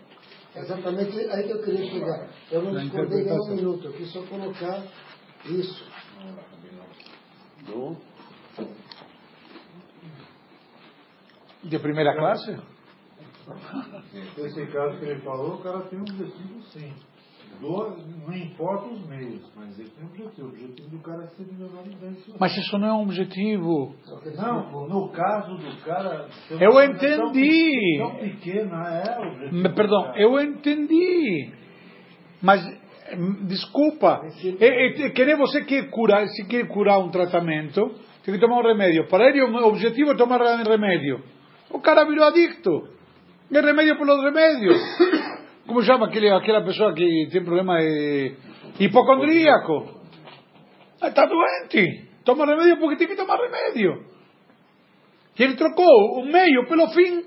[0.54, 2.28] Exatamente aí que eu queria chegar.
[2.50, 4.83] Eu não discordei nem um minuto, eu quis só colocar
[5.44, 5.85] isso.
[7.66, 7.96] Do
[11.62, 12.56] De primeira classe?
[14.37, 16.93] Nesse caso que ele falou, o cara tem um objetivo sim.
[17.61, 20.47] Do- não importa os meios, mas ele tem um objetivo.
[20.47, 22.37] O objetivo do cara é ser milionário sucedido.
[22.41, 23.95] Mas isso não é um objetivo.
[24.37, 26.29] Não, no caso do cara.
[26.51, 27.17] Eu entendi.
[27.19, 29.75] Tão, pe- tão pequena é o objetivo.
[29.75, 31.53] Perdão, eu entendi.
[32.41, 32.63] Mas,
[33.47, 34.23] desculpa,
[34.61, 37.91] é, é, querer você quer curar, se quer curar um tratamento,
[38.25, 39.07] tem que tomar um remédio.
[39.09, 41.23] Para ele, o objetivo é tomar remédio.
[41.71, 42.71] O cara virou adicto.
[43.53, 44.77] É remédio pelos remédios.
[45.67, 48.37] Como chama aquela pessoa que tem problema eh,
[48.79, 50.01] hipocondríaco?
[51.03, 52.09] Está doente.
[52.25, 54.05] Toma remédio porque tem que tomar remédio.
[55.39, 57.25] E ele trocou o meio pelo fim.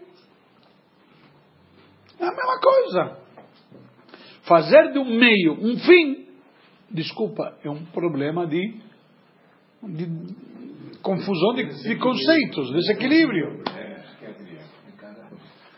[2.20, 3.18] É a mesma coisa.
[4.44, 6.28] Fazer de um meio um fim,
[6.92, 8.78] desculpa, é um problema de,
[9.84, 10.06] de
[11.02, 13.64] confusão de, de conceitos, desequilíbrio.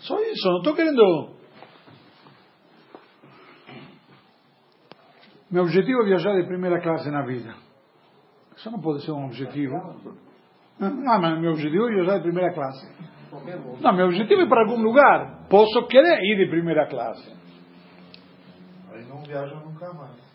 [0.07, 1.35] Só isso, não estou querendo.
[5.49, 7.55] Meu objetivo é viajar de primeira classe na vida.
[8.55, 9.73] Isso não pode ser um objetivo.
[10.79, 12.87] Não, mas meu objetivo é viajar de primeira classe.
[13.81, 15.47] Não, meu objetivo é para algum lugar.
[15.49, 17.33] Posso querer ir de primeira classe.
[18.91, 20.25] Aí não viaja nunca mais.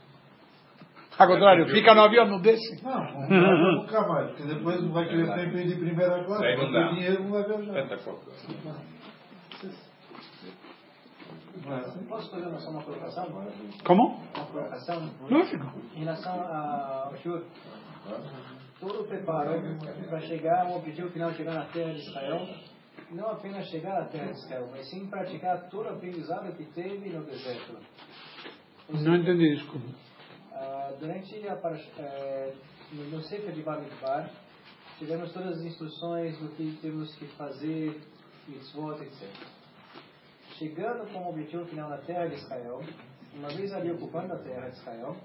[1.19, 2.83] Ao contrário, fica no avião, não desce.
[2.83, 6.43] Não, não viaja nunca mais, porque depois não vai querer sempre ir de primeira classe,
[6.43, 6.57] dá.
[6.57, 7.89] tem dinheiro, não vai viajar.
[11.65, 11.83] Não é?
[12.09, 13.27] Posso fazer só uma colocação?
[13.85, 14.17] Como?
[14.35, 15.67] Uma colocação Lógico.
[15.95, 17.43] em relação ao Shur.
[18.81, 19.61] Todo o preparo
[20.09, 22.49] para chegar ao objetivo final, chegar na terra de Israel,
[23.11, 27.11] não apenas chegar à terra de Israel, mas sim praticar todo o aprendizado que teve
[27.11, 27.77] no deserto.
[28.89, 29.87] Ou Não seja, entendi, desculpa.
[30.53, 31.55] ah, durante a
[31.99, 32.55] eh,
[32.93, 34.31] no, Sefer de Bamidbar,
[34.99, 38.01] tivemos todas as instruções do que temos que fazer,
[38.49, 39.29] mitzvot, etc.
[40.61, 42.83] Chegando como objetivo final na terra de Israel,
[43.33, 45.17] uma vez ali ocupando a terra de Israel,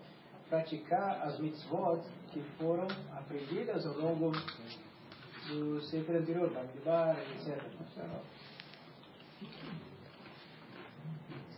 [0.47, 4.31] praticar as mitzvot que foram aprendidas ao longo
[5.49, 7.61] do Sefer anterior, Bamidbar, etc.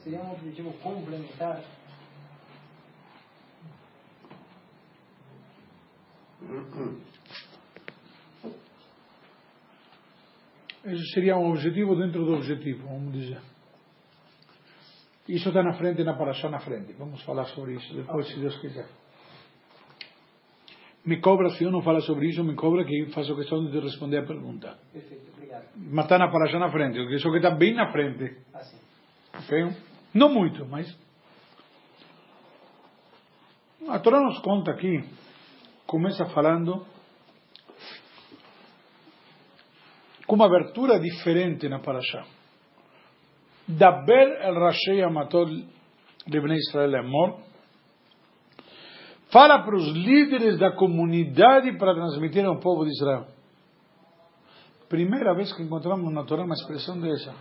[0.01, 1.63] Seria um objetivo complementar
[11.13, 13.56] seria um objetivo dentro do objetivo, vamos dizer.
[15.27, 16.93] Isso está na frente, na paraxá na frente.
[16.93, 18.87] Vamos falar sobre isso depois, se Deus quiser.
[21.05, 24.19] Me cobra, se eu não falar sobre isso, me cobra que faço questão de responder
[24.19, 24.77] a pergunta.
[24.91, 25.65] Perfeito, obrigado.
[25.75, 28.37] Mas está na paraxá na frente, porque isso que está bem na frente.
[28.53, 28.77] Assim.
[29.33, 29.75] Ok?
[30.13, 30.97] Não muito, mas.
[33.87, 35.01] A Torá nos conta aqui,
[35.85, 36.85] começa falando
[40.25, 42.25] com uma abertura diferente na Parashá.
[43.67, 45.49] El Rashei Amatol
[46.25, 47.39] de Bnei Israel Amor.
[49.29, 53.27] Fala para os líderes da comunidade para transmitir ao povo de Israel.
[54.87, 57.33] Primeira vez que encontramos na Torá uma expressão dessa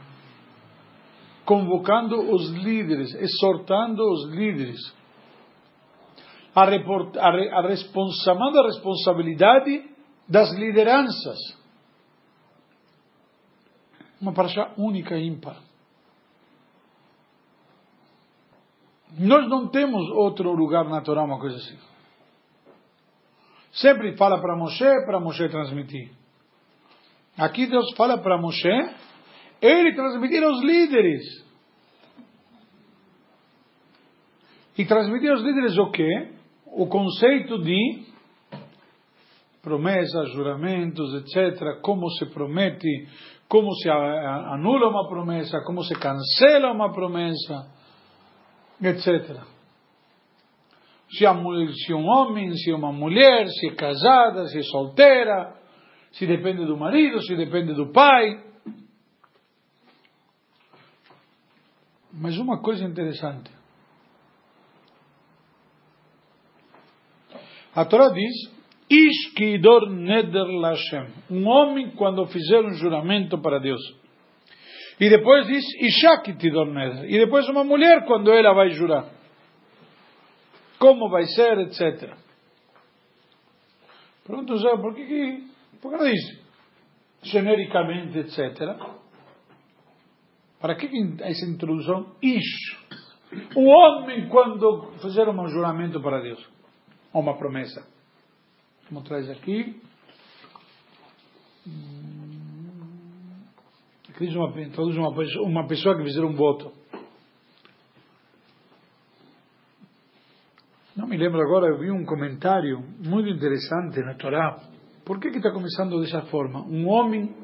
[1.46, 4.80] convocando os líderes, exortando os líderes
[6.52, 9.88] a, report, a, a respons, chamando a responsabilidade
[10.28, 11.38] das lideranças.
[14.20, 15.65] Uma paraxá única e ímpar.
[19.18, 21.78] Nós não temos outro lugar na Torá, uma coisa assim.
[23.72, 26.10] Sempre fala para Moshe, para Moshe transmitir.
[27.36, 28.68] Aqui Deus fala para Moshe,
[29.60, 31.46] ele transmitir aos líderes.
[34.78, 36.32] E transmitir aos líderes o quê?
[36.66, 38.04] O conceito de
[39.62, 41.80] promessas, juramentos, etc.
[41.80, 43.08] Como se promete,
[43.48, 47.75] como se anula uma promessa, como se cancela uma promessa,
[48.82, 49.42] etc.
[51.10, 51.34] Se, a,
[51.84, 55.54] se um homem, se uma mulher, se é casada, se é solteira,
[56.12, 58.42] se depende do marido, se depende do pai.
[62.12, 63.50] Mas uma coisa interessante.
[67.74, 68.32] A Torá diz:
[68.88, 71.12] Ishkidor neder lashem.
[71.30, 73.80] Um homem quando fizer um juramento para Deus.
[74.98, 77.04] E depois diz Ishakitidor neder.
[77.10, 79.06] E depois uma mulher quando ela vai jurar.
[80.78, 82.14] Como vai ser, etc.
[84.24, 85.44] Pronto, Zé, por que,
[85.80, 86.46] por que não diz
[87.22, 88.76] genericamente, etc.
[90.60, 90.88] Para que
[91.20, 92.14] essa introdução?
[92.22, 92.86] Ish.
[93.54, 96.44] O homem quando fizer um juramento para Deus
[97.12, 97.86] ou uma promessa.
[98.88, 99.80] Como traz aqui.
[104.18, 105.10] Diz uma, traduz uma,
[105.42, 106.72] uma pessoa que fizer um voto.
[110.96, 114.58] Não me lembro agora, eu vi um comentário muito interessante na Torá.
[115.04, 116.62] Por que está começando dessa forma?
[116.62, 117.34] Um homem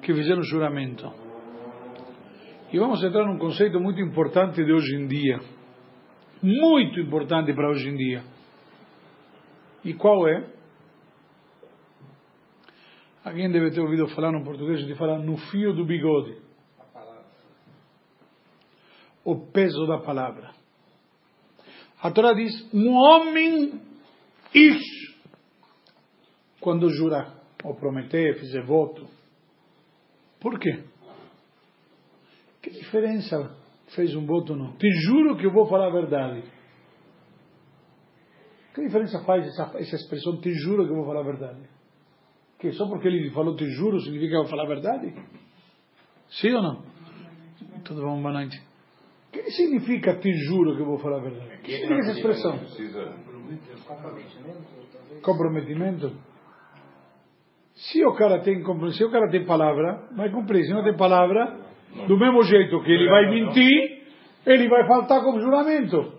[0.00, 1.12] que fizer um juramento.
[2.72, 5.38] E vamos entrar num conceito muito importante de hoje em dia.
[6.42, 8.22] Muito importante para hoje em dia.
[9.84, 10.59] E qual é?
[13.24, 16.38] Alguém deve ter ouvido falar no português, a gente fala no fio do bigode.
[19.24, 20.50] O peso da palavra.
[22.02, 23.80] A Torá diz, um homem
[24.54, 25.20] ish,
[26.60, 29.06] quando jurar, ou prometer, fizer voto.
[30.40, 30.82] Por quê?
[32.62, 33.54] Que diferença
[33.94, 34.76] fez um voto ou não?
[34.78, 36.42] Te juro que eu vou falar a verdade.
[38.74, 41.68] Que diferença faz essa, essa expressão, te juro que eu vou falar a verdade?
[42.60, 45.14] Que só porque ele falou te juro significa que eu vou falar a verdade?
[46.28, 46.82] Sim ou não?
[47.84, 48.60] Tudo bom, boa noite.
[49.28, 51.54] O que significa te juro que eu vou falar a verdade?
[51.54, 52.60] O que significa essa expressão?
[55.22, 56.12] Comprometimento?
[57.74, 60.66] Se o cara tem se o cara tem palavra, vai cumprir.
[60.66, 61.60] Se não tem palavra,
[62.06, 64.02] do mesmo jeito que ele vai mentir,
[64.44, 66.12] ele vai faltar com juramento.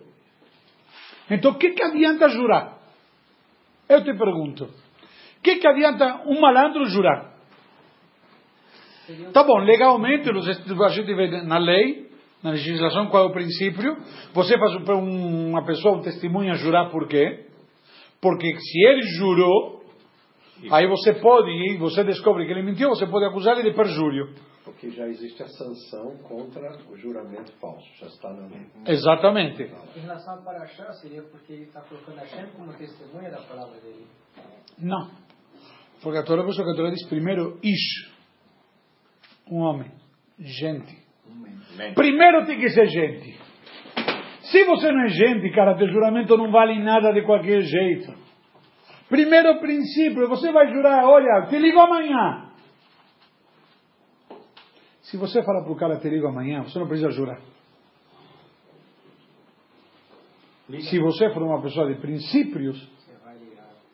[1.30, 2.80] Então, o que, que adianta jurar?
[3.88, 4.68] Eu te pergunto.
[5.42, 7.32] O que, que adianta um malandro jurar?
[9.34, 12.12] Tá bom, legalmente, a gente vê na lei,
[12.44, 13.98] na legislação, qual é o princípio.
[14.36, 17.48] Você faz para um- uma pessoa, um testemunha, jurar por quê?
[18.22, 19.84] Porque se ele jurou,
[20.72, 24.36] aí você pode, e você descobre que ele mentiu, você pode acusar ele de perjúrio.
[24.64, 28.68] Porque já existe a sanção contra o juramento falso, já está na lei.
[28.86, 29.64] Exatamente.
[29.96, 33.80] Em relação a Parashá, seria porque ele está colocando a Shem como testemunha da palavra
[33.82, 34.06] dele.
[34.78, 35.10] Não.
[36.02, 38.12] Porque a Torá, por isso que a Torá diz primeiro Ish.
[39.50, 39.92] Um homem.
[40.40, 40.98] Gente.
[41.96, 43.40] Primeiro tem que ser gente.
[44.44, 48.14] Se você não é gente, cara, teu juramento não vale nada de qualquer jeito.
[49.08, 52.50] Primeiro princípio, você vai jurar, olha, te ligo amanhã.
[55.02, 57.42] Se você falar para o cara, te ligo amanhã, você não precisa jurar.
[60.90, 62.90] Se você for uma pessoa de princípios.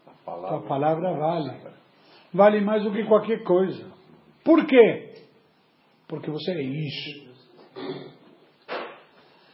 [0.05, 1.77] A a palavra, palavra vale.
[2.33, 3.91] Vale mais do que qualquer coisa.
[4.43, 5.13] Por quê?
[6.07, 7.27] Porque você é isso.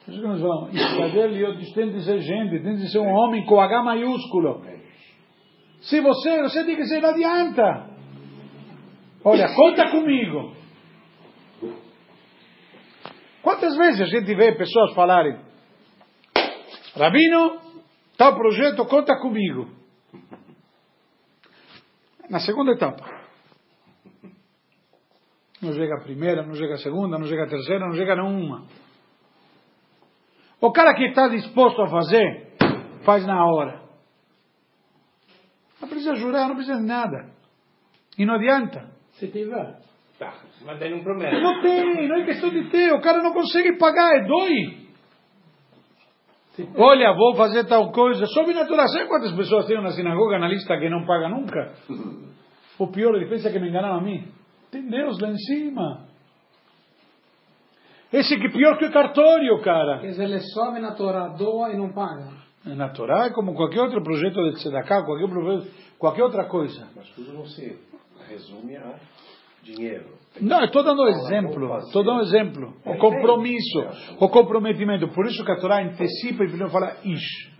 [0.05, 0.21] Por isso
[1.57, 4.61] que tem de ser gente, tem de ser um homem com H maiúsculo.
[5.81, 7.89] Se você, você tem que ser, não adianta.
[9.23, 10.53] Olha, conta comigo.
[13.41, 15.37] Quantas vezes a gente vê pessoas falarem,
[16.95, 17.59] Rabino,
[18.17, 19.82] tal projeto, conta comigo.
[22.29, 23.03] Na segunda etapa.
[25.61, 28.15] Não chega a primeira, não chega a segunda, não chega a terceira, não chega a
[28.15, 28.65] nenhuma.
[30.59, 32.53] O cara que está disposto a fazer,
[33.05, 33.81] faz na hora.
[35.81, 37.31] Não precisa jurar, não precisa de nada.
[38.17, 38.89] E não adianta.
[39.13, 39.79] Se tiver.
[40.19, 40.33] Tá,
[40.65, 41.41] mas daí não promete.
[41.41, 42.93] Não tem, não é questão de ter.
[42.93, 44.82] O cara não consegue pagar, é dói.
[46.77, 48.25] Olha, vou fazer tal coisa.
[48.27, 48.87] Sobrenatural.
[48.89, 51.73] Sabe quantas pessoas tem na sinagoga na lista que não paga nunca?
[52.79, 54.27] O pior, ele pensa que me enganaram a mim.
[54.71, 56.07] Tem Deus lá em cima.
[58.11, 59.99] Esse que é pior que o cartório, cara.
[59.99, 62.31] Quer dizer, ele sobe na Torá, doa e não paga.
[62.65, 66.87] Na Torá é como qualquer outro projeto de tzedakah, qualquer, projeto- qualquer outra coisa.
[66.95, 67.77] mas tudo não se
[68.27, 68.95] resume a
[69.63, 70.05] dinheiro.
[70.41, 71.77] Não, eu estou dando exemplo.
[71.77, 72.73] Estou dando exemplo.
[72.85, 73.79] O compromisso,
[74.19, 75.07] o comprometimento.
[75.09, 77.53] Por isso que a Torá antecipa e primeiro fala ish.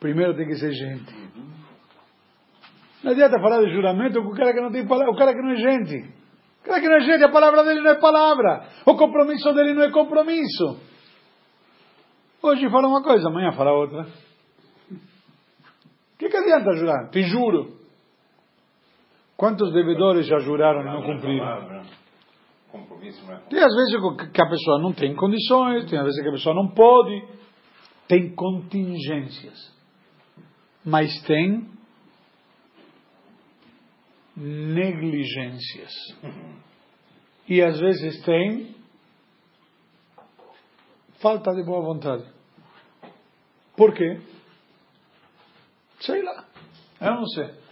[0.00, 1.14] Primeiro tem que ser gente.
[3.02, 5.42] Não adianta falar de juramento com o cara que não tem palavra, o cara que
[5.42, 6.08] não é gente.
[6.62, 8.66] O cara que não é gente, a palavra dele não é palavra.
[8.86, 10.80] O compromisso dele não é compromisso.
[12.42, 14.06] Hoje fala uma coisa, amanhã fala outra.
[14.90, 17.10] O que, que adianta jurar?
[17.10, 17.83] Te juro.
[19.36, 21.46] Quantos devedores já juraram e não cumpriram?
[21.46, 21.84] É?
[23.48, 23.96] Tem às vezes
[24.32, 27.24] que a pessoa não tem condições, tem às vezes que a pessoa não pode,
[28.08, 29.72] tem contingências.
[30.84, 31.68] Mas tem
[34.36, 35.92] negligências.
[37.48, 38.74] E às vezes tem
[41.20, 42.24] falta de boa vontade.
[43.76, 44.20] Por quê?
[46.00, 46.44] Sei lá.
[47.00, 47.63] Eu não sei.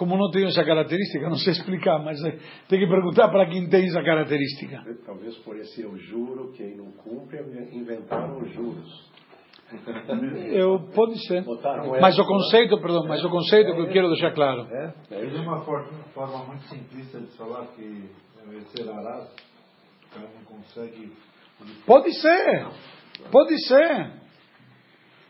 [0.00, 2.38] Como não tenho essa característica, não sei explicar, mas eh,
[2.70, 4.82] tem que perguntar para quem tem essa característica.
[5.04, 7.38] Talvez por esse eu juro, quem não cumpre,
[7.70, 9.10] inventaram os juros.
[10.52, 11.44] Eu, pode ser.
[12.00, 14.66] Mas o conceito, perdão, mas o conceito que eu quero deixar claro.
[14.70, 18.08] É, é Tem uma for- forma muito simplista de falar que
[18.38, 19.28] é ser arado,
[20.06, 21.12] o cara não consegue.
[21.84, 22.66] Pode ser.
[23.30, 24.12] Pode ser.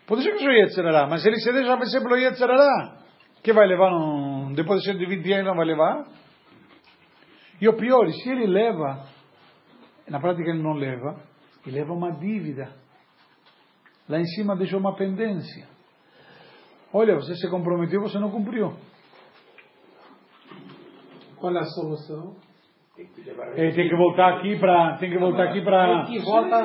[0.07, 2.99] Pode ser que seja Yetzerará, mas ele se deixa vencer pelo Yetzerará.
[3.43, 4.40] Que vai levar um...
[4.55, 6.07] Depois de 120 anos não vai levar?
[7.61, 9.07] E o pior, se ele leva,
[10.09, 11.21] na prática ele não leva,
[11.67, 12.73] ele leva uma dívida.
[14.09, 15.69] Lá em cima deixou uma pendência.
[16.93, 18.77] Olha, você se comprometeu, você não cumpriu.
[21.37, 22.37] Qual é a solução?
[23.55, 26.59] Ele tem que voltar aqui para tem que voltar aqui para Que volta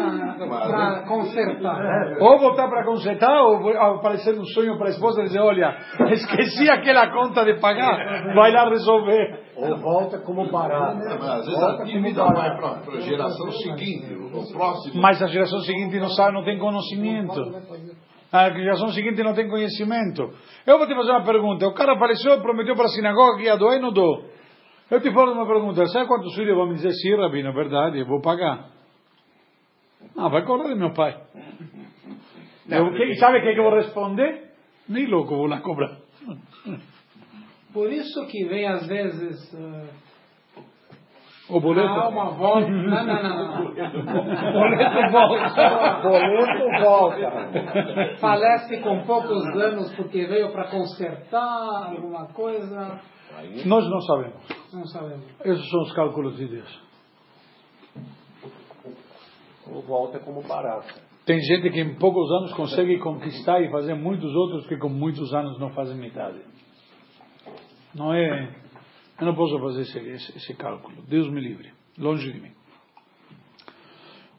[0.47, 2.17] para consertar.
[2.19, 5.75] ou voltar para consertar ou aparecer um sonho para a esposa e dizer, olha,
[6.11, 9.39] esqueci aquela conta de pagar, vai lá resolver.
[9.55, 10.97] Ou volta como barato.
[10.97, 15.01] Às vezes a dívida vai para a geração seguinte, o próximo.
[15.01, 17.41] Mas a geração seguinte não sabe, não tem conhecimento.
[18.31, 20.29] A geração seguinte não tem conhecimento.
[20.67, 21.67] Eu vou te fazer uma pergunta.
[21.67, 24.34] O cara faleceu, prometeu para a sinagoga que ia doar e não dou.
[24.89, 27.99] Eu te falo uma pergunta, sabe quantos filhos vão me dizer sim, Rabino, é verdade,
[27.99, 28.69] eu vou pagar?
[30.15, 31.19] Ah, vai cobrar do meu pai.
[32.69, 34.51] Eu, que, sabe o que, que eu vou responder?
[34.87, 35.97] Nem louco, vou lá cobrar.
[37.73, 39.89] Por isso que vem às vezes eh,
[41.47, 41.87] O boleto.
[41.87, 42.67] a alma volta.
[42.67, 43.53] Não, não, não.
[43.53, 43.73] não.
[44.53, 46.01] boleto volta.
[46.01, 48.17] Boleto volta.
[48.19, 52.99] Falece com poucos anos porque veio para consertar alguma coisa.
[53.65, 54.41] Nós não sabemos.
[54.73, 55.25] Não sabemos.
[55.43, 56.85] Esses são os cálculos de Deus.
[59.67, 60.93] O volta é como barato.
[61.25, 65.33] Tem gente que em poucos anos consegue conquistar e fazer muitos outros que com muitos
[65.33, 66.39] anos não fazem metade.
[67.95, 68.64] Não é.
[69.19, 71.01] Eu não posso fazer esse, esse, esse cálculo.
[71.03, 71.71] Deus me livre.
[71.97, 72.51] Longe de mim.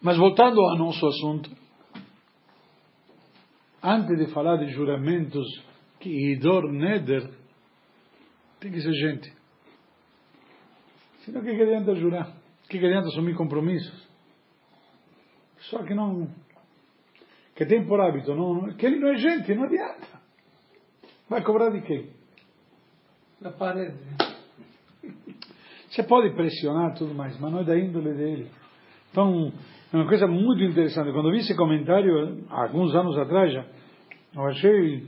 [0.02, 1.50] Mas voltando ao nosso assunto,
[3.82, 5.46] antes de falar de juramentos
[5.98, 7.30] que idor neder,
[8.60, 9.32] tem que ser gente.
[11.24, 12.28] Senão o que, que adianta jurar?
[12.64, 14.06] O que, que adianta assumir compromissos?
[15.70, 16.28] Só que não.
[17.54, 20.20] Que tem por hábito, não, que ele não é gente, não adianta.
[21.28, 22.10] Vai cobrar de quem?
[23.40, 23.98] Da parede.
[25.96, 28.50] Você pode pressionar tudo mais, mas não é da índole dele.
[29.10, 29.50] Então,
[29.90, 31.10] é uma coisa muito interessante.
[31.10, 33.64] Quando eu vi esse comentário, há alguns anos atrás já,
[34.34, 35.06] eu achei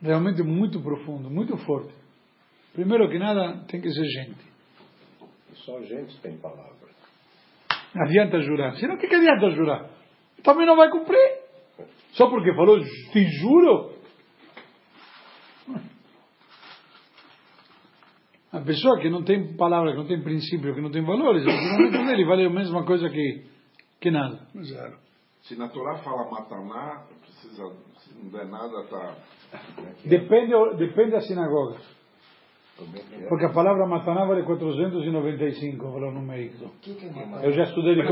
[0.00, 1.92] realmente muito profundo, muito forte.
[2.74, 4.36] Primeiro que nada, tem que ser gente.
[5.54, 6.72] Só gente tem palavra.
[7.96, 8.76] Adianta jurar.
[8.76, 9.90] Senão, o que, que adianta jurar?
[10.44, 11.40] Também não vai cumprir.
[12.12, 13.94] Só porque falou, te juro.
[18.54, 21.50] A pessoa que não tem palavra, que não tem princípio, que não tem valores, o
[21.50, 23.42] juramento dele vale a mesma coisa que,
[24.00, 24.38] que nada.
[24.62, 24.96] Zero.
[25.42, 27.64] Se na Torá fala mataná, precisa,
[27.98, 29.14] se não der nada, tá.
[30.04, 31.82] Depende, depende das sinagogas.
[33.28, 36.70] Porque a palavra mataná vale 495 valor numérico.
[37.42, 38.04] Eu já estudei de é.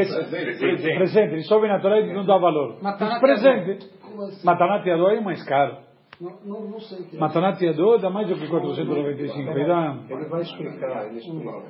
[0.00, 2.78] Esse- Presente, ele sobe na Torá e não dá valor.
[3.20, 3.88] Presente.
[4.44, 5.87] Mataná Teadó é mais caro.
[6.20, 7.20] Não, não, não sei que é.
[7.20, 9.50] Mataná Teadó dá mais do que 495.
[9.50, 11.62] Aí dá, Ele vai explicar, ele explica.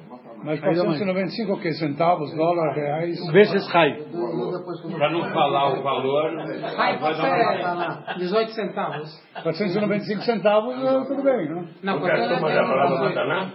[0.42, 1.72] Mas 495 o quê?
[1.72, 3.32] Centavos, dólares, reais?
[3.32, 3.98] vezes Rai.
[4.00, 6.30] Eu- Para não falar o valor,
[6.78, 9.22] Ai, você é 18 centavos.
[9.42, 11.66] 495 centavos, eh, tudo bem, não?
[11.82, 13.14] Não, quanto é a soma da palavra 18.
[13.14, 13.52] Mataná?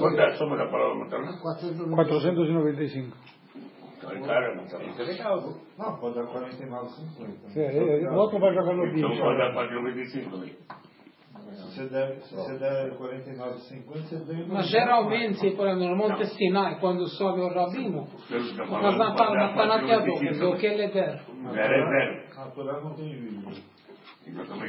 [0.00, 1.32] Quanto é a soma da palavra Mataná?
[1.40, 1.94] 490.
[1.96, 3.16] 495.
[4.12, 5.54] É legal.
[5.78, 7.56] Não, pode dar 49,50.
[7.56, 9.22] É, é, O outro vai jogar no Então bicho.
[9.22, 10.56] pode dar 495 também.
[11.50, 14.46] Se você der, se você der 49,50, você ganha.
[14.48, 19.14] Mas geralmente, por exemplo, no Monte Sinai, quando sobe o rabino, não que é dó,
[19.14, 21.18] quer 495 dizer, o que ele der.
[21.52, 22.22] Zero é zero.
[22.36, 23.52] A Torá não tem Bíblia.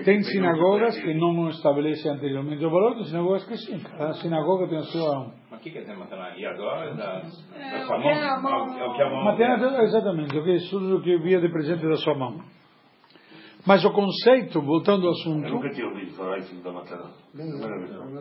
[0.03, 3.80] Tem sinagogas que não estabelecem anteriormente o valor, tem sinagogas que sim.
[3.80, 5.32] Cada sinagoga tem a sua.
[5.49, 6.36] Mas o que quer dizer Mataná?
[6.38, 6.93] E agora?
[6.95, 7.22] Da, da
[7.57, 8.41] É, sua o que a mão?
[8.68, 9.24] mão- É o que a mão.
[9.26, 12.39] Matemática, exatamente, o que surge o que via de presente da sua mão.
[13.66, 17.12] Mas o conceito, voltando ao Eu assunto, nunca tinha ouvido falar isso da Mataná.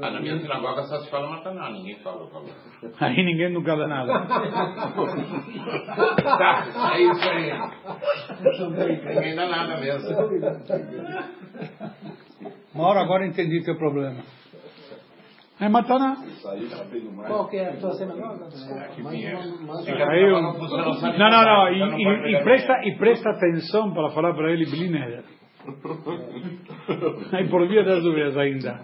[0.03, 2.31] Ah, na minha sinagoga só se fala Mataná, ninguém fala o
[3.01, 4.27] aí ninguém nunca dá nada.
[6.23, 7.53] Tá, é isso aí.
[9.15, 10.11] Ninguém dá nada mesmo.
[12.75, 14.23] Mauro, agora entendi teu problema.
[15.61, 16.17] É Mataná.
[17.27, 18.49] Qual que é a tua sinagoga?
[21.19, 21.69] Não, não, não.
[21.73, 25.25] E, e- e presta, e presta atenção para falar para ele Blineder.
[27.33, 28.81] Aí por via das dúvidas ainda.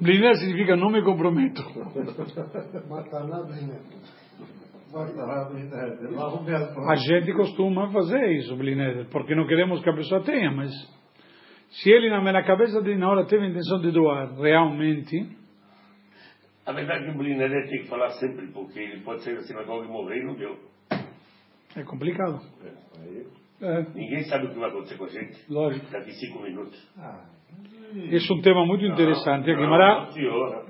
[0.00, 1.62] Blineder significa não me comprometo.
[6.18, 10.50] Arrumei as A gente costuma fazer isso, Blineder, porque não queremos que a pessoa tenha,
[10.50, 10.70] mas
[11.70, 15.36] se ele na na cabeça dele na hora teve a intenção de doar realmente,
[16.66, 19.42] A verdade é que o Blinéder tem que falar sempre, porque ele pode sair da
[19.42, 20.56] sinagoga e morrer e não deu.
[21.76, 22.40] é complicado.
[23.60, 25.90] É, Ninguém sabe o que vai acontecer com a gente Lógico.
[25.90, 26.78] daqui cinco minutos.
[28.12, 29.48] Esse é um tema muito interessante.
[29.50, 30.64] Não, Guimarães não, senhor.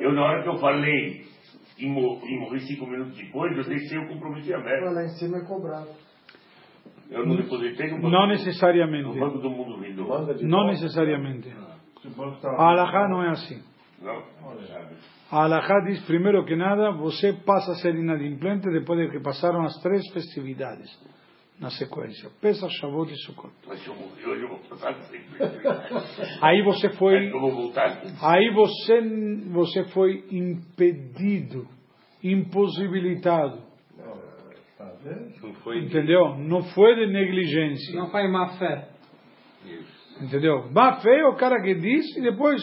[0.00, 1.26] Eu, na hora que eu falei
[1.78, 4.94] e, mo morri cinco minutos depois, eu deixei o compromisso aberto.
[4.94, 5.88] Lá em cima é cobrado.
[7.10, 9.18] Eu não depositei no banco, não no necessariamente.
[9.18, 10.04] banco do mundo vindo.
[10.46, 11.50] Não necessariamente.
[12.40, 13.62] Tá A Alahá não é assim.
[14.02, 14.22] Não?
[15.30, 19.62] A Alahá diz, primeiro que nada, você passa a ser inadimplente depois de que passaram
[19.64, 20.90] as três festividades
[21.58, 22.30] na sequência.
[22.40, 23.52] Pesach, Shavuot e Sukkot.
[23.66, 25.38] Mas se eu morrer hoje, eu vou passar sempre.
[26.42, 28.02] Aí você foi, eu vou voltar.
[28.22, 29.00] aí você,
[29.50, 31.66] você foi impedido,
[32.22, 33.62] impossibilitado.
[35.42, 36.36] Não foi de- Entendeu?
[36.36, 37.94] Não foi de negligência.
[37.98, 38.88] Não faz má fé.
[40.20, 40.68] Entendeu?
[40.72, 42.60] Má fé é o cara que diz e depois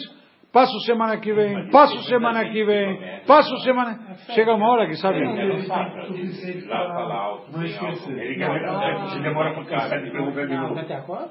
[0.52, 3.98] passo semana que vem, passo semana que vem, passo semana.
[4.34, 5.18] Chega uma hora que sabe.
[5.20, 5.62] Ele
[6.68, 8.10] fala alto, bem alto.
[8.10, 10.78] Ele demora para cansar de perguntar de novo.
[10.78, 11.30] Até agora?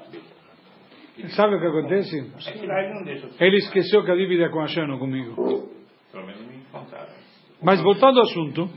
[1.28, 2.18] Sabe o que acontece?
[2.18, 5.34] É ele não esqueceu que a dívida é com Hashem, não comigo.
[6.10, 7.12] Pelo menos me contaram.
[7.62, 8.68] Mas voltando ao assunto,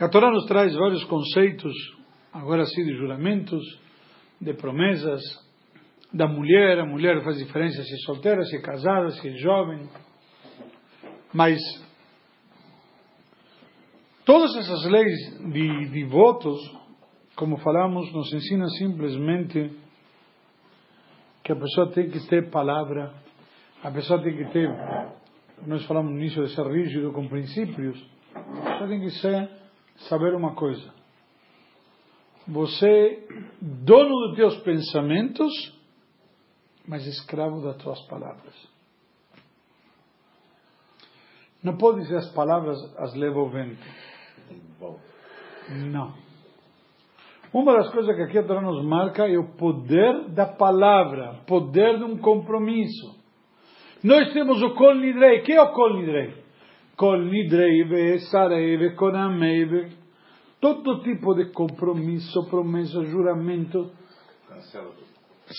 [0.00, 1.74] a Torá nos traz vários conceitos,
[2.32, 3.62] agora sim, de juramentos,
[4.40, 5.20] de promessas,
[6.12, 9.88] da mulher, a mulher faz diferença se é solteira, se é casada, se é jovem.
[11.32, 11.60] Mas
[14.24, 16.58] todas essas leis de, de votos,
[17.36, 19.70] como falamos, nos ensinam simplesmente
[21.44, 23.12] que a pessoa tem que ter palavra,
[23.82, 24.68] a pessoa tem que ter,
[25.66, 28.02] nós falamos no início de ser rígido com princípios,
[28.34, 29.59] a pessoa tem que ser,
[30.08, 30.92] saber uma coisa.
[32.46, 33.26] Você,
[33.60, 35.52] dono dos teus pensamentos,
[36.86, 38.54] mas escravo das tuas palavras.
[41.62, 43.86] Não pode dizer as palavras as leva o vento.
[45.68, 46.14] Não.
[47.52, 51.98] Uma das coisas que aqui a Torá nos marca é o poder da palavra, poder
[51.98, 53.18] de um compromisso.
[54.02, 55.40] Nós temos o Kol Nidrei.
[55.40, 56.34] O que é o Kol Nidrei?
[57.00, 59.90] Kol Nidrei, Vesarei, Vekonamei, ve-
[60.60, 63.90] todo tipo de compromisso, promessa, juramento.
[64.46, 65.06] Cancela tudo.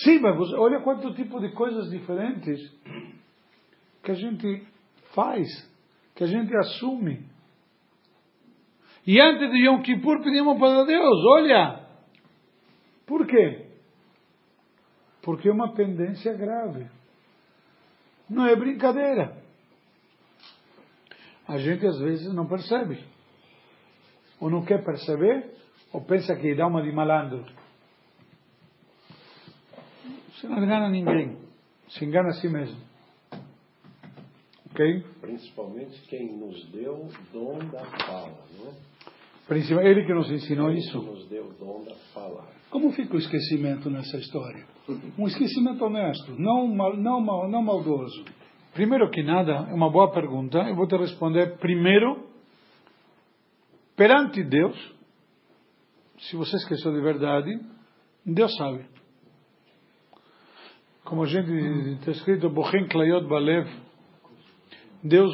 [0.04, 2.60] Sim, mas você, olha quanto tipo de coisas diferentes
[4.04, 4.64] que a gente
[5.16, 5.48] faz,
[6.14, 7.26] que a gente assume.
[9.04, 11.86] E antes de Yom Kippur pedimos para Deus, olha,
[13.04, 13.66] por quê?
[15.22, 16.86] Porque é uma pendência grave.
[18.30, 19.42] Não é brincadeira.
[21.46, 23.02] A gente às vezes não percebe.
[24.40, 25.52] Ou não quer perceber,
[25.92, 27.44] ou pensa que dá uma de malandro.
[30.32, 31.36] Você não engana ninguém.
[31.88, 32.80] Se engana a si mesmo.
[34.70, 35.04] Ok?
[35.20, 38.74] Principalmente quem nos deu o dom da fala, não é?
[39.46, 41.02] Principalmente ele que nos ensinou Quem isso.
[41.02, 42.48] nos deu o dom da fala.
[42.70, 44.64] Como fica o esquecimento nessa história?
[45.18, 48.24] Um esquecimento honesto, não, mal, não, mal, não maldoso.
[48.72, 50.58] Primeiro que nada, é uma boa pergunta.
[50.58, 52.26] Eu vou te responder primeiro,
[53.94, 54.76] perante Deus,
[56.18, 57.50] se você esqueceu de verdade,
[58.24, 58.86] Deus sabe.
[61.04, 61.50] Como a gente
[61.98, 63.68] está escrito, Bochen Klayot Balev,
[65.02, 65.30] Deus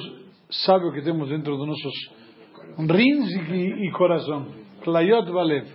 [0.50, 1.94] sabe o que temos dentro dos nossos
[2.90, 4.46] rins e, e coração.
[4.82, 5.68] Klayot Balev.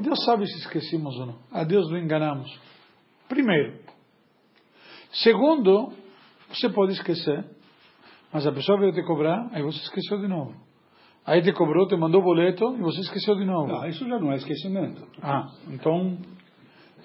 [0.00, 1.38] Deus sabe se esquecemos ou não.
[1.52, 2.48] A Deus não enganamos.
[3.28, 3.81] Primeiro.
[5.12, 5.92] Segundo,
[6.48, 7.44] você pode esquecer,
[8.32, 10.54] mas a pessoa veio te cobrar, aí você esqueceu de novo.
[11.24, 13.68] Aí te cobrou, te mandou boleto e você esqueceu de novo.
[13.68, 15.06] Não, isso já não é esquecimento.
[15.22, 16.18] Ah, então,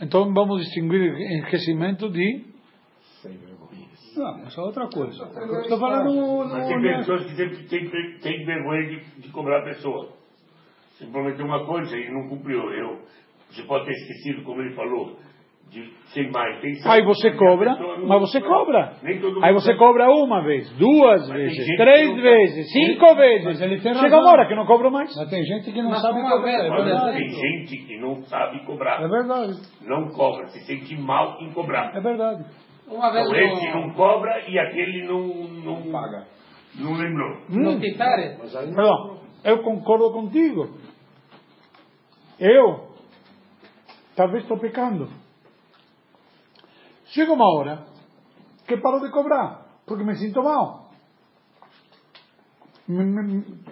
[0.02, 2.46] então vamos distinguir esquecimento de.
[4.16, 5.24] Não, isso é outra coisa.
[5.62, 9.66] Estou falando no, Mas tem pessoas que tem, tem, tem vergonha de, de cobrar a
[9.66, 10.14] pessoa.
[10.94, 12.60] Você prometeu uma coisa e não cumpriu.
[12.72, 13.02] Eu,
[13.52, 15.16] você pode ter esquecido, como ele falou,
[15.70, 16.60] de sem mais.
[16.62, 18.94] Tem Aí você cobra, mas você cobra.
[19.44, 19.78] Aí você sabe.
[19.78, 23.46] cobra uma vez, duas Mas vezes, três vezes, cinco vezes.
[23.46, 25.16] Mas ele tem Chega uma hora que não cobra mais.
[25.16, 26.66] Mas tem gente que não Mas sabe cobrar.
[26.66, 27.18] É verdade.
[27.18, 29.02] Tem gente que não sabe cobrar.
[29.04, 29.54] É verdade.
[29.82, 30.48] Não cobra.
[30.48, 31.96] Se sente mal em cobrar.
[31.96, 32.46] É verdade.
[32.90, 35.28] Uma vez Então esse não cobra e aquele não,
[35.64, 36.26] não paga.
[36.80, 37.38] Não lembrou.
[38.56, 40.70] aí não, Perdão, eu concordo contigo.
[42.40, 42.88] Eu
[44.16, 45.10] talvez estou pecando.
[47.18, 47.84] Chega uma hora
[48.68, 50.92] que paro de cobrar, porque me sinto mal.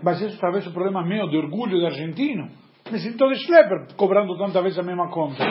[0.01, 2.49] Mas isso talvez um problema meu, de orgulho de argentino.
[2.91, 5.43] Me sinto de schlepper, cobrando tanta vez a mesma conta.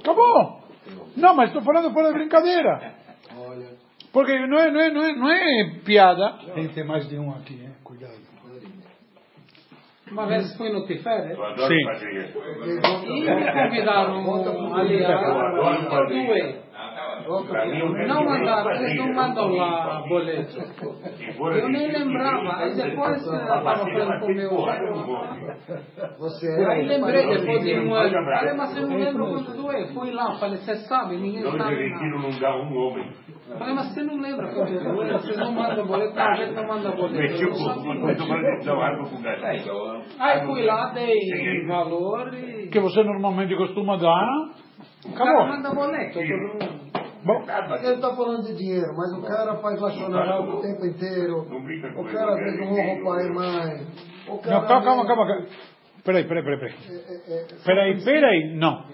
[0.00, 0.62] Acabou.
[1.16, 2.96] Não, mas estou falando fora de brincadeira.
[4.12, 6.38] Porque não é, não é, não é, não é piada.
[6.56, 7.72] Tem que ter mais de um aqui, hein?
[7.84, 8.18] Cuidado.
[10.10, 11.30] Uma vez fui no Tiferet.
[11.30, 11.80] Eu adoro Sim.
[13.06, 14.22] e me convidaram
[14.74, 16.69] ali a adoro fazer
[18.06, 20.56] Não mandaram, eles não eu mandam lá boleto.
[20.58, 24.50] Eu nem assim, lembrava, aí depois eu estava falando com o meu
[26.18, 26.88] Você Aí é.
[26.88, 28.24] lembrei depois de um ano.
[28.24, 29.86] Falei, mas eu não lembro quando doeu.
[29.94, 32.28] Fui lá, falei, você sabe, ninguém sabe argentino nada.
[32.28, 33.10] não dá um homem.
[33.58, 35.12] Falei, mas você não lembra quando doeu?
[35.18, 37.18] Vocês não mandam boleto, a gente não manda boleto.
[37.18, 39.20] Meti Eu o cu.
[40.18, 42.68] Aí fui lá, dei valor e...
[42.68, 44.26] Que você normalmente costuma dar.
[45.06, 45.48] O cara Acabou.
[45.48, 46.99] manda boleto, todo mundo.
[47.24, 47.44] Bom,
[47.82, 51.46] ele está falando de dinheiro, mas o cara faz lachonará o tempo inteiro.
[51.48, 53.04] Não O cara não quer um honro ninguém.
[53.04, 53.86] pai e mãe.
[54.28, 55.46] O cara não, calma, calma, calma.
[56.02, 56.74] Peraí, peraí, peraí.
[57.64, 58.56] Peraí, peraí.
[58.56, 58.84] Não.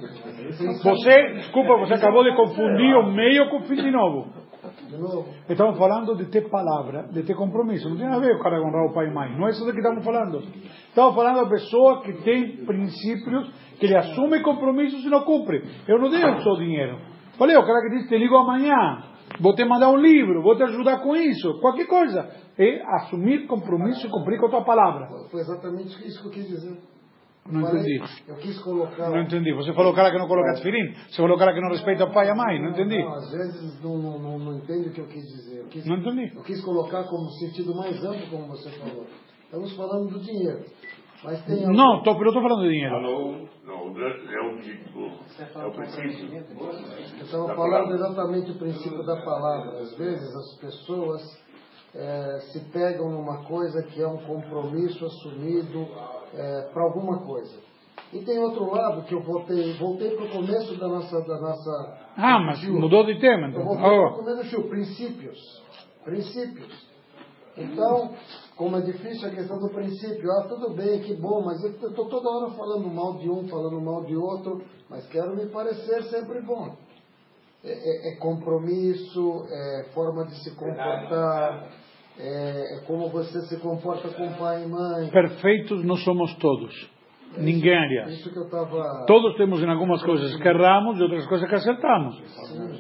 [0.83, 4.27] Você, desculpa, você acabou de confundir o meio com o fim de novo.
[5.49, 7.89] Estamos falando de ter palavra, de ter compromisso.
[7.89, 9.37] Não tem nada a ver o cara honrar o pai e mãe.
[9.39, 10.43] Não é isso que estamos falando.
[10.89, 15.63] Estamos falando da pessoa que tem princípios, que ele assume compromissos e não cumpre.
[15.87, 16.99] Eu não dei só dinheiro.
[17.39, 19.03] Falei, o cara que disse, te ligo amanhã,
[19.41, 22.29] vou te mandar um livro, vou te ajudar com isso, qualquer coisa.
[22.59, 25.09] É assumir compromisso e cumprir com a tua palavra.
[25.31, 26.79] foi exatamente isso que eu quis dizer.
[27.51, 28.23] Não Falei, entendi.
[28.27, 29.11] Eu quis colocar.
[29.11, 29.53] Não entendi.
[29.53, 30.93] Você falou o cara que não coloca tefilim?
[31.09, 32.61] Você falou o cara que não respeita o pai e a mãe?
[32.61, 32.99] Não entendi.
[32.99, 35.61] Não, às vezes não, não, não, entende o que eu quis dizer.
[35.61, 36.33] Eu quis, Não entendi.
[36.35, 39.07] eu quis colocar como sentido mais amplo, como você falou.
[39.45, 40.65] Estamos falando do dinheiro.
[41.25, 43.01] Mas tem algum- Não, tô, eu estou falando de dinheiro.
[43.01, 45.11] não, não, é o, tipo,
[45.59, 46.35] é o princípio.
[47.19, 49.79] Eu estava falando exatamente o princípio da palavra.
[49.81, 51.23] Às vezes as pessoas
[51.95, 55.87] eh, se pegam numa coisa que é um compromisso assumido
[56.73, 57.59] para alguma coisa.
[58.13, 61.99] E tem outro lado que eu voltei, voltei para o começo da nossa, da nossa.
[62.17, 63.65] Ah, mas mudou de tema, Eu então.
[63.65, 64.13] voltei para o Oh.
[64.19, 65.39] começo princípios.
[66.05, 66.87] Princípios.
[67.57, 68.11] Então,
[68.57, 72.09] como é difícil a questão do princípio, ah, tudo bem, que bom, mas eu estou
[72.09, 76.41] toda hora falando mal de um, falando mal de outro, mas quero me parecer sempre
[76.41, 76.75] bom.
[77.63, 81.69] É, é- é compromisso, é forma de se comportar,
[82.19, 85.11] é, é como você se comporta com pai e mãe.
[85.11, 86.96] Perfeitos não somos todos.
[87.39, 88.27] Ninguém, aliás.
[88.35, 89.05] Eu estava.
[89.07, 92.17] Todos temos em algumas coisas que erramos e outras coisas que acertamos.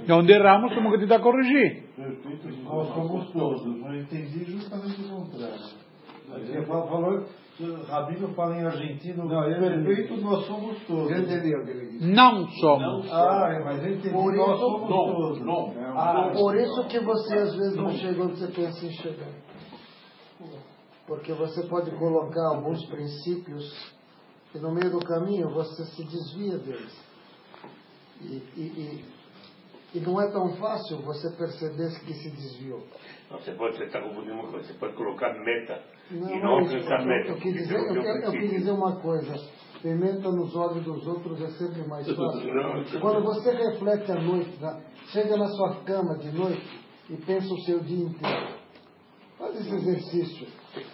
[0.07, 1.85] E onde erramos, temos que tentar corrigir.
[1.97, 3.65] Perfeitos nós somos todos.
[3.67, 5.87] Eu entendi justamente o contrário.
[6.67, 7.25] Falou,
[7.89, 11.11] Rabino fala em argentino, perfeitos nós somos todos.
[11.11, 12.07] Eu entendi o que ele disse.
[12.13, 13.11] Não somos.
[13.13, 15.41] Ah, é, mas eu entendi, Por nós isso- somos todos.
[15.41, 15.73] não.
[15.97, 19.29] Ah, Por isso que você às vezes não chega onde você pensa em chegar.
[21.07, 23.96] Porque você pode colocar alguns princípios
[24.55, 26.97] e no meio do caminho você se desvia deles.
[28.21, 29.05] E, e, e,
[29.99, 32.87] e não é tão fácil você perceber que se desviou.
[33.31, 37.01] Não, Você pode, está confundindo uma coisa, você pode colocar meta Não, e não alcançar
[37.03, 37.31] eu, meta.
[37.31, 39.35] eu, dizer, é eu, teu quero- eu quis dizer uma coisa.
[39.83, 42.55] Pimenta nos olhos dos outros é sempre mais fácil.
[42.55, 44.59] Não, Quando você reflete à noite,
[45.13, 46.81] chega na sua cama de noite
[47.11, 48.56] e pensa o seu dia inteiro.
[49.39, 50.47] Faz esse exercício.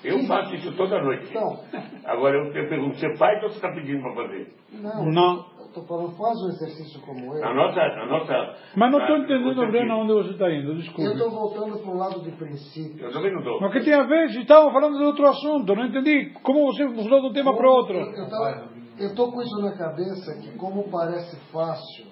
[0.03, 1.27] Eu faço isso toda noite.
[1.31, 1.61] Então.
[2.05, 4.53] Agora eu te pergunto, você faz ou você está pedindo para fazer?
[4.73, 5.07] Não.
[5.13, 5.47] Não.
[5.61, 7.55] Eu estou falando, faz um exercício como Na esse.
[7.55, 7.77] nossa.
[7.81, 9.91] Na nossa Mas não estou entendendo bem diz.
[9.91, 11.11] aonde você está indo, Eu desculpe.
[11.13, 13.07] estou voltando para um lado de princípio.
[13.07, 13.61] Eu também não estou.
[13.61, 14.27] Mas o que tem a ver?
[14.27, 16.31] Estavam falando de outro assunto, não entendi.
[16.43, 17.95] Como você mudou de um tema para outro?
[18.99, 22.07] Eu estou com isso na cabeça que como parece fácil,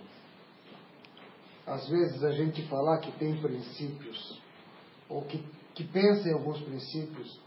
[1.66, 4.40] às vezes a gente falar que tem princípios,
[5.08, 5.44] ou que,
[5.80, 7.40] que pensa em alguns princípios,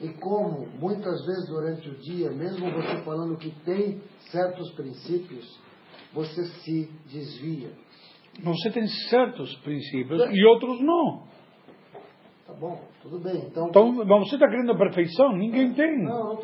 [0.00, 4.00] e como muitas vezes durante o dia, mesmo você falando que tem
[4.30, 5.58] certos princípios,
[6.12, 7.70] você se desvia.
[8.42, 11.30] Você tem certos princípios e outros não.
[12.46, 12.80] Tá bom?
[13.02, 13.46] Tudo bem.
[13.46, 15.32] Então, Então, você está querendo a perfeição?
[15.36, 16.04] Ninguém tem.
[16.04, 16.34] não,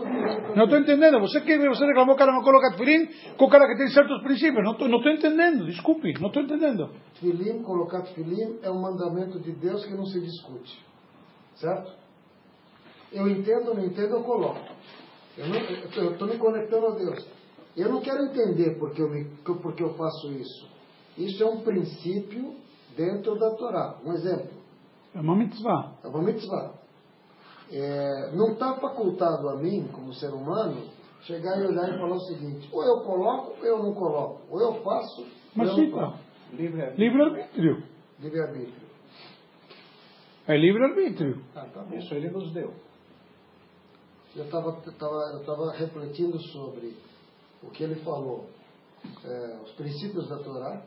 [0.55, 1.21] não estou entendendo.
[1.21, 3.89] Você, que, você reclamou que o cara não coloca tefilim com o cara que tem
[3.89, 4.65] certos princípios.
[4.65, 5.67] Não estou não estou entendendo.
[5.67, 6.91] Desculpe, não estou entendendo.
[7.15, 10.86] Filim, colocar filim é um mandamento de Deus que não se discute.
[11.57, 11.93] Certo?
[13.13, 14.61] Eu entendo ou não entendo, eu coloco.
[15.37, 17.27] Eu estou me conectando a Deus.
[17.77, 20.69] Eu não quero entender porque eu, me, porque eu faço isso.
[21.17, 22.55] Isso é um princípio
[22.97, 23.99] dentro da Torá.
[24.05, 24.51] Um exemplo.
[25.15, 25.93] É uma mitzvah.
[26.03, 26.75] É uma mitzvah.
[27.71, 30.89] É, não está facultado a mim, como ser humano,
[31.23, 34.43] chegar e olhar e falar o seguinte: ou eu coloco ou eu não coloco.
[34.51, 36.19] Ou eu faço Mas ou eu sim, faço.
[36.53, 37.83] livre-arbítrio.
[38.21, 38.86] Livre-arbítrio.
[40.49, 41.43] É livre-arbítrio.
[41.55, 41.85] Ah, tá.
[41.97, 42.73] Isso ele nos deu.
[44.35, 46.95] Eu estava tava, eu tava refletindo sobre
[47.63, 48.49] o que ele falou,
[49.25, 50.83] é, os princípios da Torá,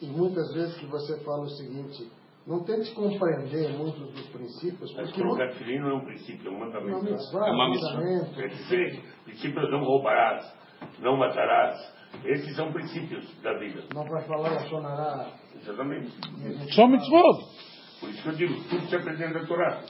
[0.00, 2.08] e muitas vezes que você fala o seguinte,
[2.46, 6.50] não tente compreender muitos dos princípios, Mas porque colocar filho não é um princípio, é
[6.50, 7.04] um não, mandamento.
[7.04, 7.94] mitzvah, É uma mitzvah.
[7.94, 9.02] mandamento, É diferente.
[9.24, 10.52] Princípios não roubarás,
[11.00, 11.78] não matarás.
[12.24, 13.84] Esses são princípios da vida.
[13.94, 15.32] não vai falar Lachonará.
[15.56, 16.12] Exatamente.
[16.74, 17.61] Só mitzvot.
[18.02, 19.80] Por isso que eu digo, tudo se aprende na Torá.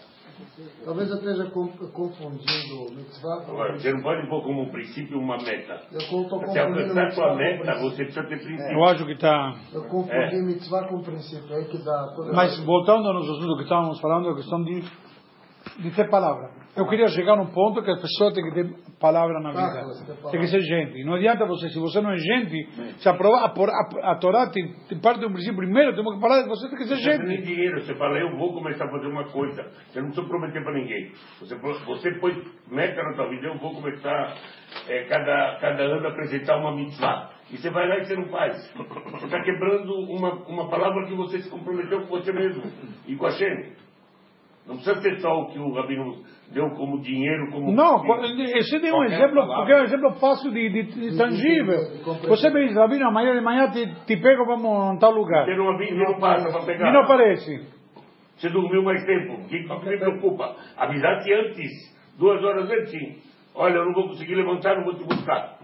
[0.85, 5.37] Talvez eu esteja confundindo mitzvah com Agora, você não pode pôr como um princípio uma
[5.39, 5.81] meta.
[5.91, 7.91] Eu confundindo alcançar a mitzvah sua com meta, princípio.
[7.91, 8.73] você precisa ter princípio.
[8.73, 9.55] Eu acho que está.
[9.73, 10.43] Eu confundi É.
[10.43, 14.01] mitzvah com princípio, é aí que dá toda Mas voltando ao nosso assunto que estávamos
[14.01, 14.85] falando, a questão de
[15.79, 16.51] de ter palavra.
[16.75, 18.67] Eu queria chegar num ponto que a pessoa tem que ter
[18.99, 20.17] palavra na vida.
[20.23, 20.31] Tem.
[20.31, 21.05] Tem que ser gente.
[21.05, 24.99] Não adianta você, se você não é gente, se aprovar, a, a, Torá tem, tem
[24.99, 25.57] parte do princípio.
[25.57, 27.47] Primeiro, temos que falar, você tem que ser Você não tem gente.
[27.47, 29.63] dinheiro, você fala, eu vou começar a fazer uma coisa.
[29.89, 31.13] Você não precisa prometer para ninguém.
[31.41, 34.35] Você, você põe meta na sua vida, eu vou começar
[34.89, 37.33] é, cada, cada ano a apresentar uma mitzvah.
[37.51, 38.73] E você vai lá e você não faz.
[39.13, 42.63] Você está quebrando uma, uma palavra que você se comprometeu com você mesmo
[43.07, 43.73] e com a Shem.
[44.67, 47.73] Não precisa ser só o que o Rabino deu como dinheiro, como.
[47.73, 48.03] Não,
[48.57, 49.57] esse deu um exemplo, palavra.
[49.57, 51.79] porque é um exemplo fácil de, de, de tangível.
[52.29, 55.45] Você me diz, Rabino, amanhã de manhã te, te pego, vamos em tal lugar.
[55.47, 56.89] Vida e não passa para pegar.
[56.89, 57.67] E não aparece.
[58.37, 59.35] Você dormiu mais tempo.
[59.35, 60.57] O que, que me preocupa?
[60.77, 61.71] Avisasse antes,
[62.19, 63.23] duas horas antes.
[63.55, 65.59] Olha, eu não vou conseguir levantar, não vou te buscar.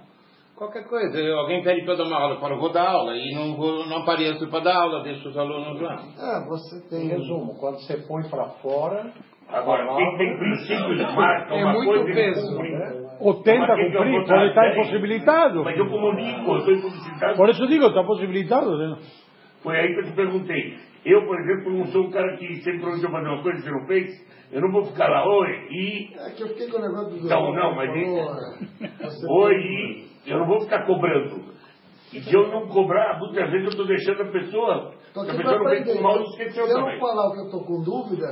[0.56, 3.56] Qualquer coisa, alguém pede para dar uma aula, eu falo, vou dar aula, e não,
[3.56, 6.02] vou, não apareço para dar aula, deixo os alunos lá.
[6.18, 7.08] Ah, você Em tem.
[7.08, 9.12] resumo, quando você põe para fora,
[9.50, 12.58] Agora, quem tem princípios marca É uma muito coisa peso.
[13.20, 15.64] Ou tenta Mas quem que eu cumprir, pode estar impossibilitado.
[15.64, 17.36] Mas eu comunico, eu estou impossibilitado.
[17.36, 18.76] Por isso digo, está possibilitado.
[18.76, 18.98] né?
[19.62, 20.76] Foi aí que eu te perguntei.
[21.04, 23.70] Eu, por exemplo, não sou um cara que sempre prometeu fazer uma coisa e você
[23.70, 24.28] não fez.
[24.52, 26.14] Eu não vou ficar lá, oi, e...
[26.16, 27.90] É que eu fiquei com o negócio do Não, não, mas
[29.00, 30.08] Você Oi, e...
[30.26, 31.42] Eu não vou ficar cobrando.
[32.12, 34.94] E se eu não cobrar, muitas vezes eu estou deixando a pessoa...
[35.18, 36.52] Tô a aqui pessoa pra não vem aprender.
[36.52, 38.26] Se eu não falar o que eu tô com dúvida,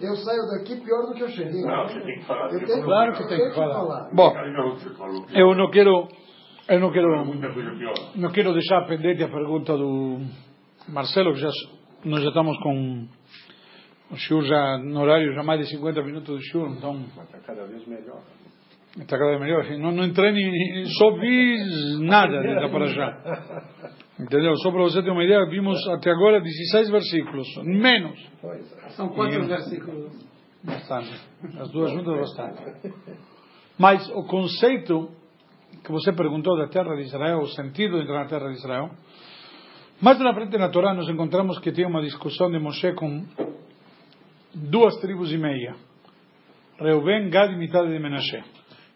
[0.00, 1.62] eu saio daqui pior do que eu cheguei.
[1.62, 2.52] Não, você tem que falar.
[2.52, 4.10] Eu tenho, Claro que tem que falar.
[4.12, 6.08] Bom, que eu não quero,
[6.68, 7.24] eu não quero,
[8.14, 10.20] não quero deixar pendente a pergunta do
[10.88, 11.50] Marcelo, que já,
[12.04, 13.06] nós já estamos com
[14.10, 17.38] o shiur já no horário já mais de 50 minutos do shiur, então mas está
[17.40, 18.22] cada vez melhor.
[18.96, 19.64] está cada vez melhor.
[19.78, 23.98] Não, não entrei nem, só vi nada de para já.
[24.18, 24.56] Entendeu?
[24.56, 28.18] Só para você ter uma ideia, vimos até agora 16 versículos, menos.
[28.96, 30.12] São quantos E- versículos?
[30.64, 31.14] Bastante.
[31.58, 32.92] As duas juntas, bastante.
[33.78, 35.08] Mas o conceito
[35.84, 38.90] que você perguntou da terra de Israel, o sentido de entrar na terra de Israel,
[40.00, 43.24] mais na frente na Torá nós encontramos que tem uma discussão de Moshe com
[44.52, 45.76] duas tribos e meia.
[46.80, 48.42] Reuben, Gad e metade de Menashe.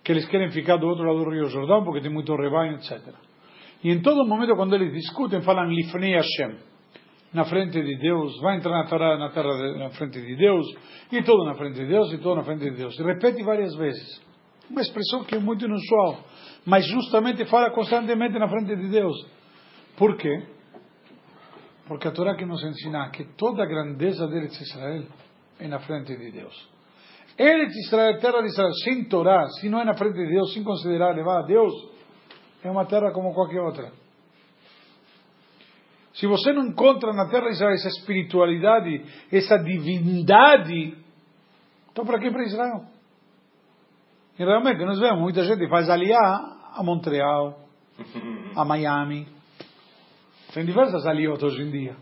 [0.04, 3.00] Que eles querem ficar do outro lado do rio Jordão porque tem muito rebanho, etc.
[3.84, 6.56] E em todo momento, quando eles discutem, falam Lifnei Hashem
[7.32, 10.66] na frente de Deus, vai entrar na terra, na, terra de- na frente de Deus,
[11.10, 12.96] e tudo na frente de Deus, e tudo na frente de Deus.
[12.98, 14.20] Repete várias vezes.
[14.68, 16.18] Uma expressão que é muito inusual,
[16.66, 19.16] mas justamente fala constantemente na frente de Deus.
[19.96, 20.42] Por quê?
[21.88, 25.04] Porque a Torá que nos ensina que toda a grandeza de Eretz Israel
[25.58, 26.68] é na frente de Deus.
[27.38, 30.62] Eretz Israel, terra de Israel, sem Torá, se não é na frente de Deus, sem
[30.62, 31.72] considerar levar a Deus,
[32.64, 33.92] é uma terra como qualquer outra.
[36.14, 40.96] Se você não encontra na terra de Israel essa espiritualidade, essa divindade,
[41.90, 42.84] então para que para Israel?
[44.38, 46.18] E realmente nós vemos, muita gente faz aliá
[46.74, 47.60] a Montreal,
[48.56, 49.26] a Miami.
[50.52, 51.96] Tem diversas aliot hoje em dia.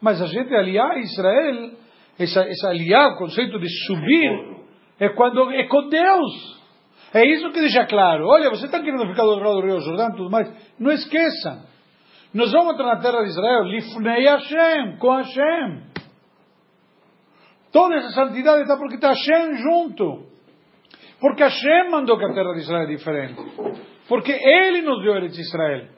[0.00, 1.72] Mas a gente aliar a Israel,
[2.18, 4.56] essa, essa aliar, o conceito de subir,
[5.00, 6.57] é quando é com Deus.
[7.12, 8.26] É isso que deixa claro.
[8.26, 10.48] Olha, você está querendo ficar do outro lado do Rio Jordão e tudo mais.
[10.78, 11.62] Não esqueçam.
[12.34, 15.82] Nós vamos entrar na terra de Israel, Lifnei Hashem, com Hashem.
[17.72, 20.26] Toda essa santidade está porque está Hashem junto.
[21.20, 23.42] Porque Hashem mandou que a terra de Israel é diferente.
[24.08, 25.88] Porque Ele nos deu Eretz Israel.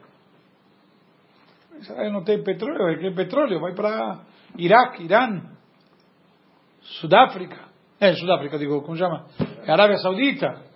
[1.80, 4.20] Israel não tem petróleo, é que petróleo vai para
[4.56, 5.42] Iraque, Irã,
[6.80, 7.68] Sudáfrica.
[7.98, 9.26] É, Sudáfrica, digo, como chama?
[9.66, 10.69] É Arábia Saudita.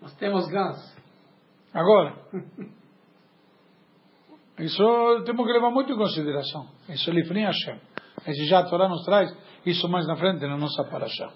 [0.00, 0.96] Nós temos gás.
[1.72, 2.14] Agora.
[4.58, 6.66] Isso temos que levar muito em consideração.
[6.88, 7.80] Isso é Lifnei Hashem.
[8.26, 9.32] Esse já a Torá nos traz
[9.64, 11.32] isso mais na frente na nossa paraxá.